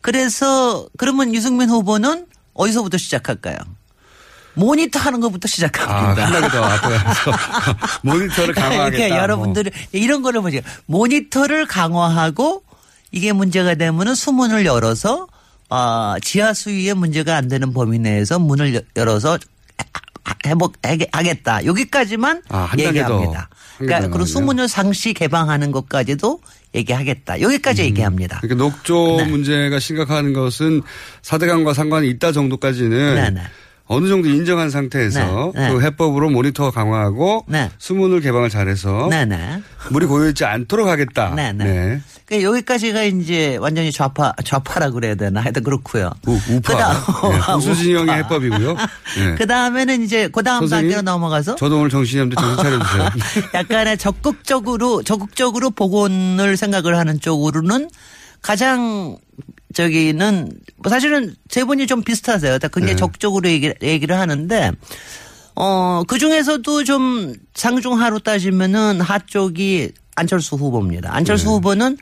그래서 0.00 0.88
그러면 0.96 1.34
유승민 1.34 1.68
후보는 1.68 2.26
어디서부터 2.54 2.96
시작할까요? 2.96 3.58
모니터 4.54 4.98
하는 4.98 5.20
것부터 5.20 5.44
아, 5.44 5.48
시작합니다. 5.48 6.26
신나게 6.26 6.48
더 6.48 6.64
앞에 6.64 6.96
가서 6.96 7.32
모니터를 8.02 8.54
강화하겠다. 8.54 8.86
이렇게 8.88 9.08
뭐. 9.10 9.18
여러분들이 9.18 9.70
이런 9.92 10.22
거를 10.22 10.40
보죠. 10.40 10.60
모니터를 10.86 11.66
강화하고 11.66 12.62
이게 13.16 13.32
문제가 13.32 13.74
되면은 13.74 14.14
수문을 14.14 14.66
열어서 14.66 15.26
아 15.70 16.16
지하 16.22 16.52
수위에 16.52 16.92
문제가 16.92 17.36
안 17.36 17.48
되는 17.48 17.72
범위 17.72 17.98
내에서 17.98 18.38
문을 18.38 18.74
여- 18.74 18.80
열어서 18.94 19.38
해복 20.46 20.74
하겠다. 21.12 21.64
여기까지만 21.64 22.42
아. 22.50 22.68
얘기합니다. 22.78 23.48
한 23.78 23.86
그러니까 23.86 24.18
더 24.18 24.24
수문을 24.26 24.68
상시 24.68 25.14
개방하는 25.14 25.72
것까지도 25.72 26.40
얘기하겠다. 26.74 27.40
여기까지 27.40 27.84
얘기합니다. 27.84 28.40
그러니까 28.42 28.64
녹조 28.64 29.16
네. 29.18 29.24
문제가 29.24 29.78
심각한 29.78 30.34
것은 30.34 30.82
4대강과 31.22 31.72
상관이 31.72 32.10
있다 32.10 32.32
정도까지는 32.32 33.14
네네. 33.14 33.40
어느 33.88 34.08
정도 34.08 34.28
인정한 34.28 34.68
상태에서 34.68 35.52
네, 35.54 35.68
네. 35.68 35.72
그 35.72 35.80
해법으로 35.80 36.28
모니터 36.30 36.70
강화하고 36.70 37.44
네. 37.48 37.70
수문을 37.78 38.20
개방을 38.20 38.50
잘해서 38.50 39.08
네네. 39.10 39.62
물이 39.90 40.06
고여있지 40.06 40.44
않도록 40.44 40.88
하겠다. 40.88 41.34
네, 41.36 41.52
네. 41.52 42.00
그러니까 42.26 42.48
여기까지가 42.48 43.04
이제 43.04 43.56
완전히 43.56 43.92
좌파 43.92 44.32
좌파라 44.44 44.90
그래야 44.90 45.14
되나 45.14 45.40
하여튼 45.40 45.62
그렇고요. 45.62 46.10
우, 46.26 46.36
우파. 46.50 46.92
네, 47.28 47.54
우수 47.56 47.76
진영의 47.76 48.16
해법이고요. 48.16 48.74
네. 48.74 49.34
그 49.38 49.46
다음에는 49.46 50.02
이제 50.02 50.28
그 50.28 50.42
다음 50.42 50.68
단계로 50.68 51.02
넘어가서 51.02 51.54
저도 51.54 51.78
오늘 51.78 51.90
정신이 51.90 52.22
없는데 52.22 52.40
정신 52.40 52.62
차려주세요. 52.64 53.08
약간의 53.54 53.98
적극적으로 53.98 55.04
적극적으로 55.04 55.70
복원을 55.70 56.56
생각을 56.56 56.98
하는 56.98 57.20
쪽으로는 57.20 57.88
가장 58.42 59.16
저기는 59.76 60.50
뭐 60.78 60.90
사실은 60.90 61.34
세 61.50 61.62
분이 61.62 61.86
좀 61.86 62.02
비슷하세요. 62.02 62.58
다 62.58 62.68
굉장히 62.68 62.94
네. 62.94 62.96
적극적으로 62.96 63.46
얘기, 63.46 63.74
얘기를 63.82 64.18
하는데 64.18 64.72
어, 65.54 66.02
그 66.08 66.18
중에서도 66.18 66.84
좀 66.84 67.34
상중하로 67.54 68.20
따지면은 68.20 69.02
하 69.02 69.18
쪽이 69.18 69.92
안철수 70.14 70.56
후보입니다. 70.56 71.14
안철수 71.14 71.44
네. 71.44 71.50
후보는 71.50 71.98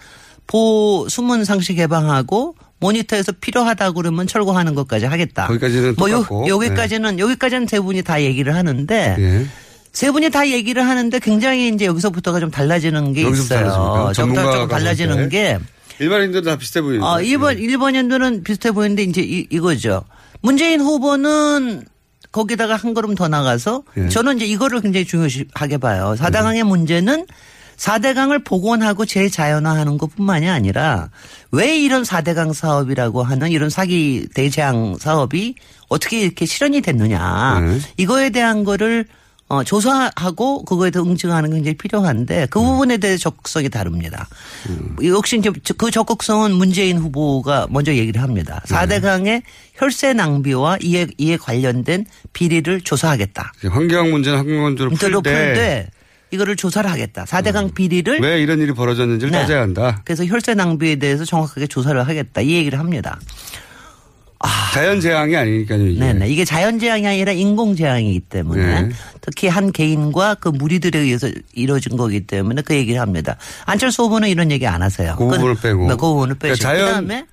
보 0.47 1.09
수문 1.09 1.45
상시 1.45 1.75
개방하고 1.75 2.55
모니터에서 2.79 3.33
필요하다 3.33 3.91
그러면 3.91 4.29
철거하는 4.29 4.77
것까지 4.77 5.07
하겠다. 5.07 5.49
거기까지는 5.49 5.97
뭐 5.99 6.09
요, 6.11 6.19
똑같고. 6.19 6.47
여기까지는 6.47 7.19
여기까지는 7.19 7.67
세 7.67 7.81
분이 7.81 8.03
다 8.03 8.23
얘기를 8.23 8.55
하는데 8.55 9.17
예. 9.19 9.47
세 9.93 10.13
분이 10.13 10.31
다 10.31 10.49
얘기를 10.49 10.87
하는데 10.87 11.19
굉장히 11.19 11.71
이제 11.71 11.87
여기서부터가 11.87 12.39
좀 12.39 12.53
달라지는 12.53 13.15
게 13.15 13.23
있어요. 13.23 14.13
전문가가 14.15 14.59
좀 14.59 14.69
달라지는 14.69 15.17
볼게 15.17 15.59
일반인들도 15.99 16.51
다 16.51 16.57
비슷해 16.57 16.83
보이는 16.83 17.03
어, 17.03 17.21
일본 17.21 17.59
일본 17.59 17.95
연도는 17.95 18.43
비슷해 18.43 18.73
보이는데 18.73 19.03
이제 19.03 19.23
이, 19.23 19.47
이거죠. 19.51 20.05
문재인 20.41 20.81
후보는 20.81 21.85
거기다가 22.33 22.77
한 22.77 22.95
걸음 22.95 23.15
더 23.15 23.29
나가서 23.29 23.85
예. 23.97 24.09
저는 24.09 24.37
이제 24.37 24.47
이거를 24.47 24.81
굉장히 24.81 25.07
중요하게 25.07 25.79
봐요. 25.79 26.17
사당항의 26.17 26.65
문제는 26.65 27.27
4대강을 27.77 28.45
복원하고 28.45 29.05
재자연화하는 29.05 29.99
것뿐만이 29.99 30.49
아니라 30.49 31.11
왜 31.51 31.79
이런 31.79 32.03
4대강 32.03 32.53
사업이라고 32.53 33.23
하는 33.23 33.51
이런 33.51 33.71
사기 33.71 34.27
대재앙 34.35 34.97
사업이 34.99 35.55
어떻게 35.89 36.21
이렇게 36.21 36.47
실현이 36.47 36.81
됐느냐. 36.83 37.61
네. 37.61 37.79
이거에 37.97 38.31
대한 38.31 38.65
거를 38.65 39.07
어, 39.49 39.63
조사하고 39.63 40.65
그거에 40.65 40.91
대해 40.91 41.05
응징하는 41.05 41.51
게 41.51 41.57
굉장히 41.57 41.77
필요한데 41.77 42.47
그 42.51 42.61
부분에 42.61 42.97
대해 42.97 43.17
적극성이 43.17 43.69
다릅니다. 43.69 44.27
역시 45.05 45.39
이제 45.39 45.51
그 45.77 45.91
적극성은 45.91 46.53
문재인 46.53 46.99
후보가 46.99 47.69
먼저 47.71 47.95
얘기를 47.95 48.23
합니다. 48.23 48.63
4대 48.67 49.03
강의 49.03 49.43
혈세 49.75 50.15
낭비와 50.15 50.79
이에, 50.81 51.07
이에 51.19 51.37
관련된 51.37 52.07
비리를 52.33 52.81
조사하겠다. 52.81 53.53
환경 53.71 54.11
문제는 54.11 54.39
환경 54.39 54.63
문제로 54.63 54.91
풀때왜 54.91 55.89
이거를 56.31 56.57
조사를 56.57 56.91
하겠다. 56.91 57.25
4대강 57.25 57.75
비리를 57.75 58.23
이런 58.41 58.61
일이 58.61 58.73
벌어졌는지를 58.73 59.31
네. 59.31 59.41
따져야 59.41 59.61
한다. 59.61 60.03
그래서 60.05 60.25
혈세 60.25 60.55
낭비에 60.55 60.97
대해서 60.97 61.25
정확하게 61.25 61.67
조사를 61.69 62.07
하겠다. 62.07 62.41
이 62.41 62.53
얘기를 62.53 62.79
합니다. 62.79 63.19
자연 64.73 65.01
재앙이 65.01 65.35
아니니까요. 65.37 65.87
이게. 65.87 66.01
네네. 66.01 66.29
이게 66.29 66.45
자연 66.45 66.79
재앙이 66.79 67.07
아니라 67.07 67.33
인공 67.33 67.75
재앙이기 67.77 68.21
때문에 68.21 68.83
네. 68.83 68.89
특히 69.21 69.49
한 69.49 69.73
개인과 69.73 70.35
그 70.37 70.49
무리들에 70.49 70.99
의해서 70.99 71.31
이루어진 71.55 71.97
거기 71.97 72.21
때문에 72.27 72.63
그 72.63 72.75
얘기를 72.75 73.01
합니다. 73.01 73.37
안철수 73.65 74.03
후보는 74.05 74.29
이런 74.29 74.51
얘기 74.51 74.67
안 74.67 74.83
하세요. 74.83 75.15
그 75.17 75.25
부분을 75.25 75.55
빼고. 75.63 75.83
네, 75.89 75.95
그 75.95 75.97
부분을 75.97 76.35
빼고. 76.35 76.55
그러니까 76.55 76.63
자연- 76.63 76.87
그다음에 76.87 77.27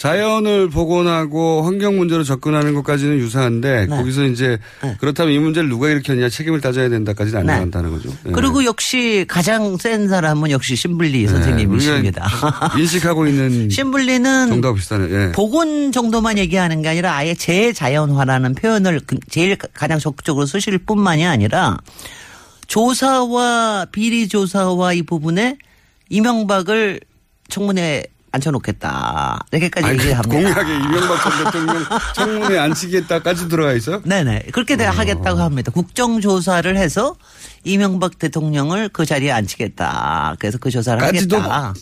자연을 0.00 0.70
복원하고 0.70 1.60
환경 1.60 1.98
문제로 1.98 2.24
접근하는 2.24 2.72
것까지는 2.72 3.18
유사한데 3.18 3.84
네. 3.84 3.86
거기서 3.86 4.24
이제 4.24 4.58
그렇다면 4.98 5.34
이 5.34 5.38
문제를 5.38 5.68
누가 5.68 5.90
일으켰냐 5.90 6.30
책임을 6.30 6.62
따져야 6.62 6.88
된다까지는 6.88 7.40
안 7.40 7.46
네. 7.46 7.52
나간다는 7.52 7.90
거죠. 7.90 8.08
네. 8.24 8.32
그리고 8.32 8.64
역시 8.64 9.26
가장 9.28 9.76
센 9.76 10.08
사람은 10.08 10.50
역시 10.52 10.74
신블리 10.74 11.24
네. 11.24 11.28
선생님이십니다. 11.28 12.24
우리가 12.24 12.72
인식하고 12.80 13.26
있는 13.26 13.68
신블리는 13.68 14.48
정답 14.48 14.72
비슷하네. 14.72 15.08
예. 15.10 15.32
복원 15.32 15.92
정도만 15.92 16.38
얘기하는 16.38 16.80
게 16.80 16.88
아니라 16.88 17.14
아예 17.14 17.34
재자연화라는 17.34 18.54
표현을 18.54 19.00
그- 19.06 19.18
제일 19.28 19.56
가장 19.74 19.98
적극적으로 19.98 20.46
쓰실 20.46 20.78
뿐만이 20.78 21.26
아니라 21.26 21.76
조사와 22.68 23.88
비리 23.92 24.28
조사와 24.28 24.94
이 24.94 25.02
부분에 25.02 25.58
이명박을 26.08 27.00
청문회에 27.50 28.04
앉혀놓겠다. 28.32 29.46
이렇게까지 29.52 29.86
아니, 29.86 29.98
얘기를 29.98 30.16
그 30.22 30.28
합니다. 30.30 30.54
공약에 30.62 30.74
이명박 30.84 31.22
전 31.22 31.44
대통령 31.44 31.84
청문회 32.14 32.58
앉히겠다까지 32.58 33.48
들어가 33.48 33.72
있어요? 33.72 34.00
네네. 34.04 34.46
그렇게 34.52 34.76
돼 34.76 34.84
하겠다고 34.84 35.40
합니다. 35.40 35.72
국정조사를 35.72 36.76
해서 36.76 37.16
이명박 37.64 38.18
대통령을 38.18 38.88
그 38.90 39.04
자리에 39.06 39.30
앉히겠다. 39.32 40.36
그래서 40.38 40.58
그 40.58 40.70
조사를 40.70 41.00
까지도 41.00 41.38
하겠다. 41.38 41.74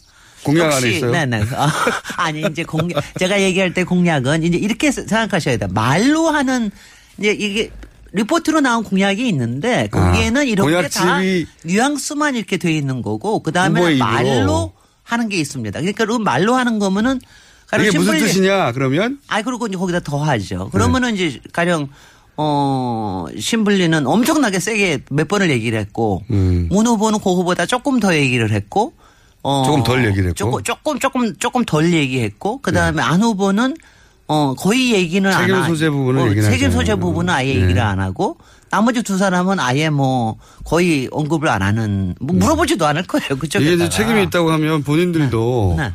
공약 0.44 0.72
안에 0.72 0.90
있어요? 0.90 1.11
네네. 1.11 1.42
아, 1.57 1.70
아니, 2.16 2.42
이제 2.51 2.62
공약, 2.64 3.03
제가 3.18 3.40
얘기할 3.42 3.74
때 3.74 3.84
공약은 3.84 4.44
이제 4.44 4.57
이렇게 4.57 4.90
생각하셔야 4.92 5.57
돼요. 5.57 5.68
말로 5.72 6.28
하는, 6.28 6.70
이제 7.18 7.32
이게 7.32 7.70
리포트로 8.12 8.61
나온 8.61 8.84
공약이 8.84 9.28
있는데 9.28 9.88
거기에는 9.88 10.40
아, 10.40 10.44
이렇게 10.44 10.88
다 10.88 11.18
공약집이- 11.18 11.46
뉘앙스만 11.64 12.36
이렇게 12.36 12.57
돼 12.57 12.72
있는 12.72 13.03
거고 13.03 13.42
그 13.42 13.53
다음에 13.53 13.80
후보의 13.80 13.96
입으로. 13.96 14.09
말로 14.11 14.72
하는 15.09 15.28
게 15.30 15.38
있습니다. 15.38 15.80
그러니까 15.80 16.04
그 16.04 16.12
말로 16.18 16.54
하는 16.54 16.78
거면은 16.78 17.18
가령 17.66 17.86
이게 17.86 17.98
무슨 17.98 18.18
뜻이냐 18.18 18.72
그러면 18.72 19.18
아 19.28 19.40
그리고 19.42 19.66
이제 19.66 19.76
거기다 19.76 20.00
더 20.00 20.18
네. 20.18 20.30
하죠. 20.32 20.68
그러면은 20.70 21.14
이제 21.14 21.40
가령 21.52 21.88
어 22.36 23.24
신불리는 23.38 24.06
엄청나게 24.06 24.61
세게 24.61 25.00
몇 25.11 25.26
번을 25.26 25.50
얘기를 25.50 25.78
했고 25.78 26.22
문 26.28 26.86
후보는 26.86 27.20
그 27.20 27.30
후보다 27.34 27.64
조금 27.66 28.00
더 28.00 28.14
얘기를 28.14 28.50
했고 28.52 28.92
어 29.42 29.62
음. 29.62 29.64
조금 29.64 29.82
덜 29.82 30.04
얘기를 30.06 30.28
했고. 30.30 30.59
네. 30.59 30.62
조금 30.62 30.62
조금 30.62 30.98
조금 30.98 31.36
조금 31.38 31.64
덜 31.64 31.92
얘기했고 31.92 32.61
그 32.61 32.70
다음에 32.72 33.02
안 33.02 33.22
후보는 33.22 33.76
어 34.26 34.54
거의 34.54 34.92
얘기는 34.92 35.30
안 35.32 35.40
책임 35.40 35.54
하- 35.56 35.66
소재 35.66 35.88
부분은 35.88 36.20
어, 36.38 36.50
책임. 36.50 36.70
소재 36.70 36.94
부분은 36.96 37.32
아예 37.32 37.54
네. 37.54 37.62
얘기를 37.62 37.80
안 37.80 37.98
하고 37.98 38.36
나머지 38.70 39.02
두 39.02 39.18
사람은 39.18 39.60
아예 39.60 39.90
뭐 39.90 40.38
거의 40.64 41.08
언급을 41.10 41.48
안 41.48 41.62
하는 41.62 42.14
뭐 42.20 42.36
물어보지도 42.36 42.86
않을 42.86 43.04
거예요 43.04 43.38
그쪽에 43.38 43.64
음. 43.64 43.66
이게 43.66 43.74
이제 43.74 43.88
책임이 43.88 44.22
있다고 44.24 44.50
하면 44.52 44.82
본인들도 44.82 45.74
네. 45.78 45.92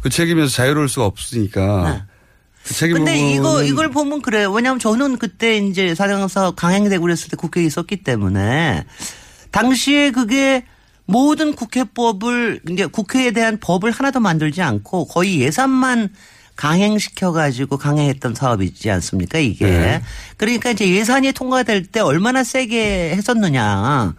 그 0.00 0.10
책임에서 0.10 0.48
자유로울 0.48 0.88
수가 0.88 1.06
없으니까 1.06 2.06
그 2.64 2.74
책임 2.74 2.98
근데 2.98 3.18
이거 3.32 3.62
이걸 3.62 3.90
보면 3.90 4.20
그래요. 4.20 4.52
왜냐하면 4.52 4.78
저는 4.78 5.18
그때 5.18 5.56
이제 5.56 5.94
사장사 5.94 6.50
강행되고 6.50 7.00
그랬을 7.00 7.30
때 7.30 7.36
국회에 7.36 7.64
있었기 7.64 8.02
때문에 8.02 8.84
당시에 9.50 10.10
그게 10.10 10.64
모든 11.06 11.54
국회법을 11.54 12.60
이제 12.70 12.84
국회에 12.86 13.30
대한 13.30 13.58
법을 13.58 13.90
하나도 13.90 14.20
만들지 14.20 14.60
않고 14.60 15.06
거의 15.06 15.40
예산만 15.40 16.10
강행시켜 16.58 17.30
가지고 17.30 17.76
강행했던 17.76 18.34
사업이지 18.34 18.90
않습니까 18.90 19.38
이게 19.38 19.64
네. 19.64 20.02
그러니까 20.36 20.70
이제 20.70 20.90
예산이 20.90 21.30
통과될 21.30 21.86
때 21.86 22.00
얼마나 22.00 22.42
세게 22.42 23.10
했었느냐 23.14 24.14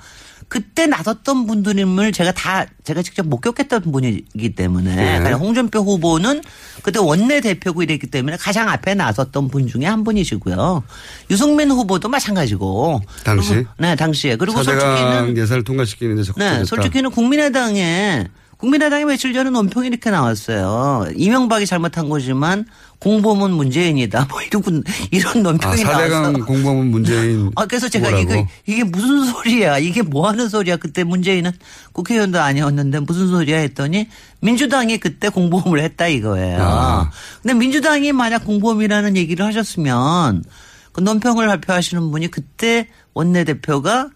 그때 0.47 0.87
나섰던 0.87 1.47
분들임을 1.47 2.13
제가 2.13 2.31
다 2.31 2.65
제가 2.85 3.01
직접 3.01 3.27
목격했던 3.27 3.81
분이기 3.91 4.55
때문에 4.55 4.95
네. 4.95 5.19
그러니까 5.19 5.37
홍준표 5.37 5.79
후보는 5.79 6.41
그때 6.81 6.97
원내 6.97 7.41
대표고 7.41 7.83
이랬기 7.83 8.07
때문에 8.07 8.37
가장 8.37 8.69
앞에 8.69 8.95
나섰던 8.95 9.49
분 9.49 9.67
중에 9.67 9.85
한 9.85 10.05
분이시고요. 10.05 10.83
유승민 11.29 11.69
후보도 11.69 12.07
마찬가지고. 12.07 13.01
당시? 13.25 13.49
그리고, 13.49 13.69
네, 13.77 13.95
당시에. 13.95 14.37
그리고 14.37 14.63
솔직히는 14.63 15.37
예산을 15.37 15.63
통과시키는데. 15.65 16.23
네, 16.37 16.65
솔직히는 16.65 17.11
국민의당에 17.11 18.29
국민의당이 18.59 19.05
며칠 19.05 19.33
전에 19.33 19.49
논평이 19.51 19.87
이렇게 19.87 20.09
나왔어요. 20.09 21.07
이명박이 21.15 21.65
잘못한 21.65 22.09
거지만 22.09 22.65
공범은 22.99 23.51
문재인이다. 23.51 24.27
뭐 24.29 24.41
이런 24.41 24.83
이런 25.11 25.37
아, 25.37 25.39
논평이 25.39 25.83
나와서. 25.83 25.99
사대강 25.99 26.33
공범은 26.45 26.91
문재인. 26.91 27.51
아, 27.55 27.65
그래서 27.65 27.87
제가? 27.87 28.09
이게, 28.09 28.45
이게 28.65 28.83
무슨 28.83 29.23
소리야? 29.23 29.77
이게 29.77 30.01
뭐 30.01 30.27
하는 30.27 30.49
소리야? 30.49 30.75
그때 30.75 31.05
문재인은 31.05 31.51
국회의원도 31.93 32.37
아니었는데 32.41 32.99
무슨 32.99 33.29
소리야 33.29 33.59
했더니 33.59 34.09
민주당이 34.41 34.97
그때 34.97 35.29
공범을 35.29 35.79
했다 35.79 36.09
이거예요. 36.09 36.57
아. 36.61 37.11
근데 37.41 37.53
민주당이 37.53 38.11
만약 38.11 38.43
공범이라는 38.43 39.15
얘기를 39.15 39.45
하셨으면 39.45 40.43
그 40.91 40.99
논평을 40.99 41.47
발표하시는 41.47 42.11
분이 42.11 42.27
그때 42.27 42.89
원내대표가 43.13 44.09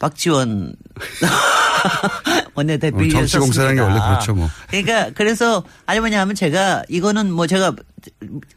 박지원 0.00 0.74
원내대표였습니다. 2.54 3.18
어, 3.18 3.26
정치공사라는 3.26 3.74
게 3.76 3.80
원래 3.80 4.00
그렇죠, 4.00 4.34
뭐. 4.34 4.48
그러니까 4.68 5.10
그래서 5.14 5.64
아니 5.86 6.00
뭐냐면 6.00 6.34
제가 6.34 6.82
이거는 6.88 7.30
뭐 7.32 7.46
제가 7.46 7.74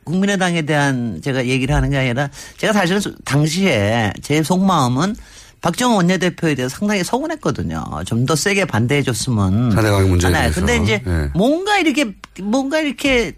국민의당에 0.04 0.64
대한 0.64 1.22
제가 1.24 1.46
얘기를 1.48 1.74
하는 1.76 1.90
게 1.90 1.98
아니라 1.98 2.30
제가 2.58 2.74
사실은 2.74 3.02
당시에 3.26 4.14
제 4.22 4.44
속마음은 4.44 5.16
박정원 5.62 5.98
원내대표에 5.98 6.56
대해서 6.56 6.78
상당히 6.78 7.04
서운했거든요. 7.04 7.84
좀 8.06 8.26
더 8.26 8.36
세게 8.36 8.66
반대해 8.66 9.02
줬으면. 9.02 9.72
사대강 9.72 10.10
문제에. 10.10 10.32
대해서. 10.32 10.60
근데 10.60 10.78
이제 10.78 11.02
네. 11.06 11.30
뭔가 11.34 11.78
이렇게 11.80 12.14
뭔가 12.42 12.80
이렇게 12.80 13.34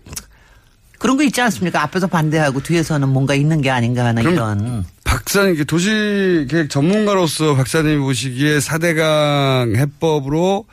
그런 0.99 1.17
거 1.17 1.23
있지 1.23 1.41
않습니까? 1.41 1.81
앞에서 1.81 2.07
반대하고 2.07 2.61
뒤에서는 2.61 3.09
뭔가 3.09 3.33
있는 3.33 3.61
게 3.61 3.69
아닌가 3.71 4.05
하는 4.05 4.21
이런. 4.21 4.85
박사님, 5.03 5.65
도시계획 5.65 6.69
전문가로서 6.69 7.55
박사님이 7.55 7.97
보시기에 7.97 8.59
사대강 8.59 9.73
해법으로 9.75 10.65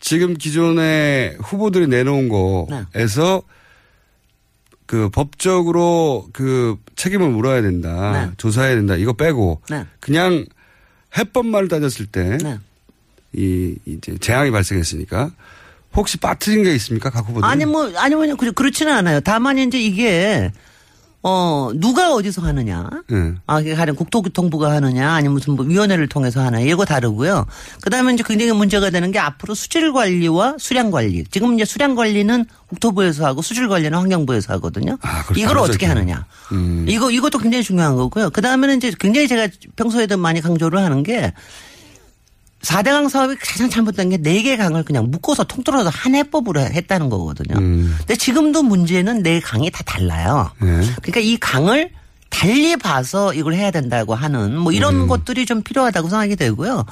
지금 0.00 0.34
기존의 0.34 1.36
후보들이 1.40 1.88
내놓은 1.88 2.28
거에서 2.28 3.42
그 4.86 5.08
법적으로 5.10 6.28
그 6.32 6.76
책임을 6.96 7.30
물어야 7.30 7.62
된다. 7.62 8.26
네. 8.26 8.32
조사해야 8.36 8.74
된다. 8.74 8.94
이거 8.96 9.12
빼고 9.12 9.62
네. 9.70 9.84
그냥 10.00 10.44
해법만을 11.16 11.68
따졌을 11.68 12.06
때 12.06 12.38
네. 12.42 12.58
이 13.32 13.74
이제 13.86 14.16
재앙이 14.18 14.50
발생했으니까 14.50 15.30
혹시 15.94 16.16
빠뜨린 16.18 16.64
게 16.64 16.74
있습니까? 16.76 17.10
각 17.10 17.28
후보들? 17.28 17.44
아니 17.48 17.64
뭐 17.64 17.90
아니 17.96 18.14
뭐 18.14 18.24
그렇- 18.36 18.52
그렇지는 18.52 18.92
않아요. 18.92 19.20
다만 19.20 19.58
이제 19.58 19.78
이게 19.78 20.50
어 21.24 21.70
누가 21.76 22.12
어디서 22.14 22.42
하느냐. 22.42 22.88
네. 23.08 23.34
아, 23.46 23.60
이게 23.60 23.76
가령 23.76 23.94
국토교통부가 23.94 24.72
하느냐, 24.72 25.12
아니면 25.12 25.34
무슨 25.34 25.54
뭐 25.54 25.64
위원회를 25.64 26.08
통해서 26.08 26.40
하느냐, 26.40 26.64
이거 26.64 26.84
다르고요. 26.84 27.46
그 27.80 27.90
다음에 27.90 28.12
이제 28.12 28.24
굉장히 28.26 28.50
문제가 28.52 28.90
되는 28.90 29.12
게 29.12 29.20
앞으로 29.20 29.54
수질 29.54 29.92
관리와 29.92 30.56
수량 30.58 30.90
관리. 30.90 31.22
지금 31.30 31.54
이제 31.54 31.64
수량 31.64 31.94
관리는 31.94 32.44
국토부에서 32.70 33.24
하고 33.24 33.40
수질 33.40 33.68
관리는 33.68 33.96
환경부에서 33.96 34.54
하거든요. 34.54 34.98
아, 35.02 35.22
그걸 35.22 35.38
이걸 35.38 35.58
어떻게. 35.58 35.86
하느냐. 35.86 36.26
음. 36.50 36.86
이거, 36.88 37.08
이것도 37.12 37.38
굉장히 37.38 37.62
중요한 37.62 37.94
거고요. 37.94 38.30
그 38.30 38.40
다음에는 38.40 38.78
이제 38.78 38.90
굉장히 38.98 39.28
제가 39.28 39.46
평소에도 39.76 40.16
많이 40.16 40.40
강조를 40.40 40.80
하는 40.80 41.04
게 41.04 41.32
4대 42.62 42.90
강 42.90 43.08
사업이 43.08 43.36
가장 43.36 43.68
잘못된 43.68 44.10
게 44.10 44.16
4개 44.18 44.56
강을 44.56 44.84
그냥 44.84 45.10
묶어서 45.10 45.44
통틀어서 45.44 45.90
한 45.90 46.14
해법으로 46.14 46.60
했다는 46.60 47.10
거거든요. 47.10 47.58
음. 47.58 47.94
근데 47.98 48.16
지금도 48.16 48.62
문제는 48.62 49.22
네 49.22 49.40
강이 49.40 49.70
다 49.70 49.82
달라요. 49.84 50.50
네. 50.60 50.68
그러니까 51.02 51.20
이 51.20 51.36
강을 51.38 51.90
달리 52.30 52.76
봐서 52.76 53.34
이걸 53.34 53.54
해야 53.54 53.70
된다고 53.70 54.14
하는 54.14 54.56
뭐 54.56 54.72
이런 54.72 55.02
음. 55.02 55.06
것들이 55.08 55.44
좀 55.44 55.62
필요하다고 55.62 56.08
생각이 56.08 56.36
되고요. 56.36 56.84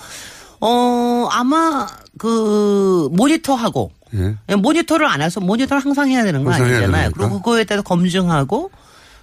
어, 0.61 1.29
아마 1.31 1.87
그 2.18 3.09
모니터하고 3.12 3.93
예. 4.14 4.55
모니터를 4.57 5.07
안 5.07 5.23
해서 5.23 5.41
모니터를 5.41 5.83
항상 5.83 6.11
해야 6.11 6.25
되는 6.25 6.45
거 6.45 6.53
아니잖아요. 6.53 7.12
그리고 7.12 7.39
그거에 7.39 7.64
대해서 7.64 7.83
검증하고 7.83 8.71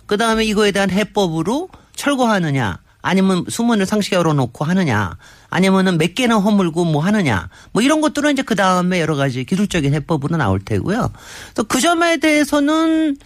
그 0.06 0.18
다음에 0.18 0.46
이거에 0.46 0.72
대한 0.72 0.90
해법으로 0.90 1.70
철거하느냐 1.96 2.80
아니면 3.08 3.46
수문을 3.50 3.86
상시 3.86 4.14
열어놓고 4.16 4.66
하느냐 4.66 5.18
아니면은 5.50 5.98
몇 5.98 6.14
개나 6.14 6.36
허물고 6.38 6.86
뭐 6.86 7.04
하느냐 7.04 7.50
뭐 7.72 7.82
이런 7.82 8.02
것들은 8.02 8.34
이제 8.34 8.42
그 8.42 8.56
다음에 8.56 9.00
여러 9.00 9.16
가지 9.16 9.44
기술적인 9.46 9.94
해법으로 9.94 10.38
나올 10.38 10.60
테고요. 10.60 11.12
또 11.56 11.64
그 11.64 11.82
점에 11.82 12.18
대해서는 12.18 13.18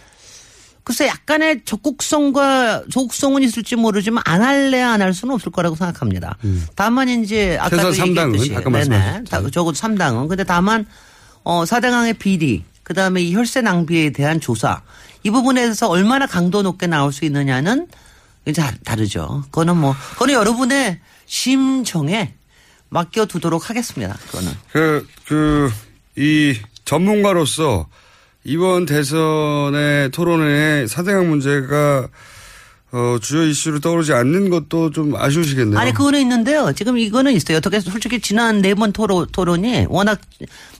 글쎄 0.84 1.06
약간의 1.06 1.62
적극성과 1.64 2.84
소극성은 2.90 3.42
있을지 3.42 3.76
모르지만 3.76 4.22
안 4.26 4.42
할래 4.42 4.80
안할 4.82 5.14
수는 5.14 5.34
없을 5.34 5.52
거라고 5.52 5.76
생각합니다. 5.76 6.36
다만 6.74 7.08
이제 7.08 7.56
아까도 7.60 7.88
음. 7.88 7.92
삼당은 7.92 8.34
얘기했듯이 8.40 8.56
아까 8.56 8.70
네네. 8.70 9.24
적어도 9.52 9.72
3당은 9.72 10.28
근데 10.28 10.44
다만 10.44 10.86
어 11.44 11.64
사대강의 11.64 12.14
비리 12.14 12.64
그다음에 12.82 13.22
이 13.22 13.34
혈세 13.34 13.60
낭비에 13.60 14.10
대한 14.10 14.40
조사 14.40 14.82
이 15.22 15.30
부분에 15.30 15.62
대해서 15.62 15.88
얼마나 15.88 16.26
강도 16.26 16.62
높게 16.62 16.88
나올 16.88 17.12
수 17.12 17.24
있느냐는 17.24 17.86
다- 18.56 18.72
다르죠. 18.84 19.42
그거는 19.46 19.76
뭐 19.76 19.94
그거는 20.12 20.34
여러분의 20.34 20.98
심정에 21.26 22.34
맡겨두도록 22.88 23.70
하겠습니다. 23.70 24.14
그거는. 24.26 24.52
그, 24.72 25.06
그, 25.26 25.70
이 26.16 26.58
전문가로서 26.84 27.88
이번 28.44 28.84
대선의 28.86 30.10
토론회에 30.10 30.86
사대강 30.88 31.28
문제가 31.28 32.08
어, 32.94 33.16
주요 33.22 33.44
이슈로 33.44 33.80
떠오르지 33.80 34.12
않는 34.12 34.50
것도 34.50 34.90
좀 34.90 35.16
아쉬우시겠네요. 35.16 35.78
아니 35.78 35.92
그거는 35.94 36.20
있는데요. 36.20 36.72
지금 36.74 36.98
이거는 36.98 37.32
있어요. 37.32 37.56
어떻게 37.56 37.80
솔직히 37.80 38.20
지난 38.20 38.60
네 38.60 38.74
번 38.74 38.92
토론 38.92 39.26
토론이 39.32 39.86
워낙 39.88 40.20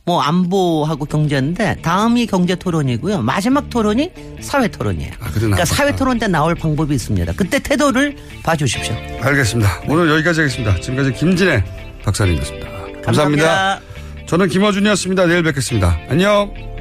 뭐 0.05 0.21
안보하고 0.21 1.07
경제인데 1.07 1.79
다음이 1.83 2.27
경제 2.27 2.55
토론이고요. 2.55 3.23
마지막 3.23 3.71
토론이 3.71 4.11
사회 4.41 4.69
토론이에요. 4.69 5.13
그러니까 5.33 5.65
사회 5.65 5.97
토론 5.97 6.19
때 6.19 6.29
나올 6.29 6.55
방법이 6.55 6.95
있습니다. 6.95 7.33
그때 7.35 7.59
태도를 7.59 8.15
봐주십시오. 8.43 8.95
알겠습니다. 9.23 9.83
오늘 9.89 10.11
여기까지 10.11 10.41
하겠습니다. 10.41 10.79
지금까지 10.81 11.13
김진애 11.15 11.65
박사님이었습니다. 12.05 12.67
감사합니다. 13.05 13.47
감사합니다. 13.47 13.81
저는 14.27 14.49
김어준이었습니다. 14.49 15.27
내일 15.27 15.43
뵙겠습니다. 15.45 15.99
안녕. 16.11 16.72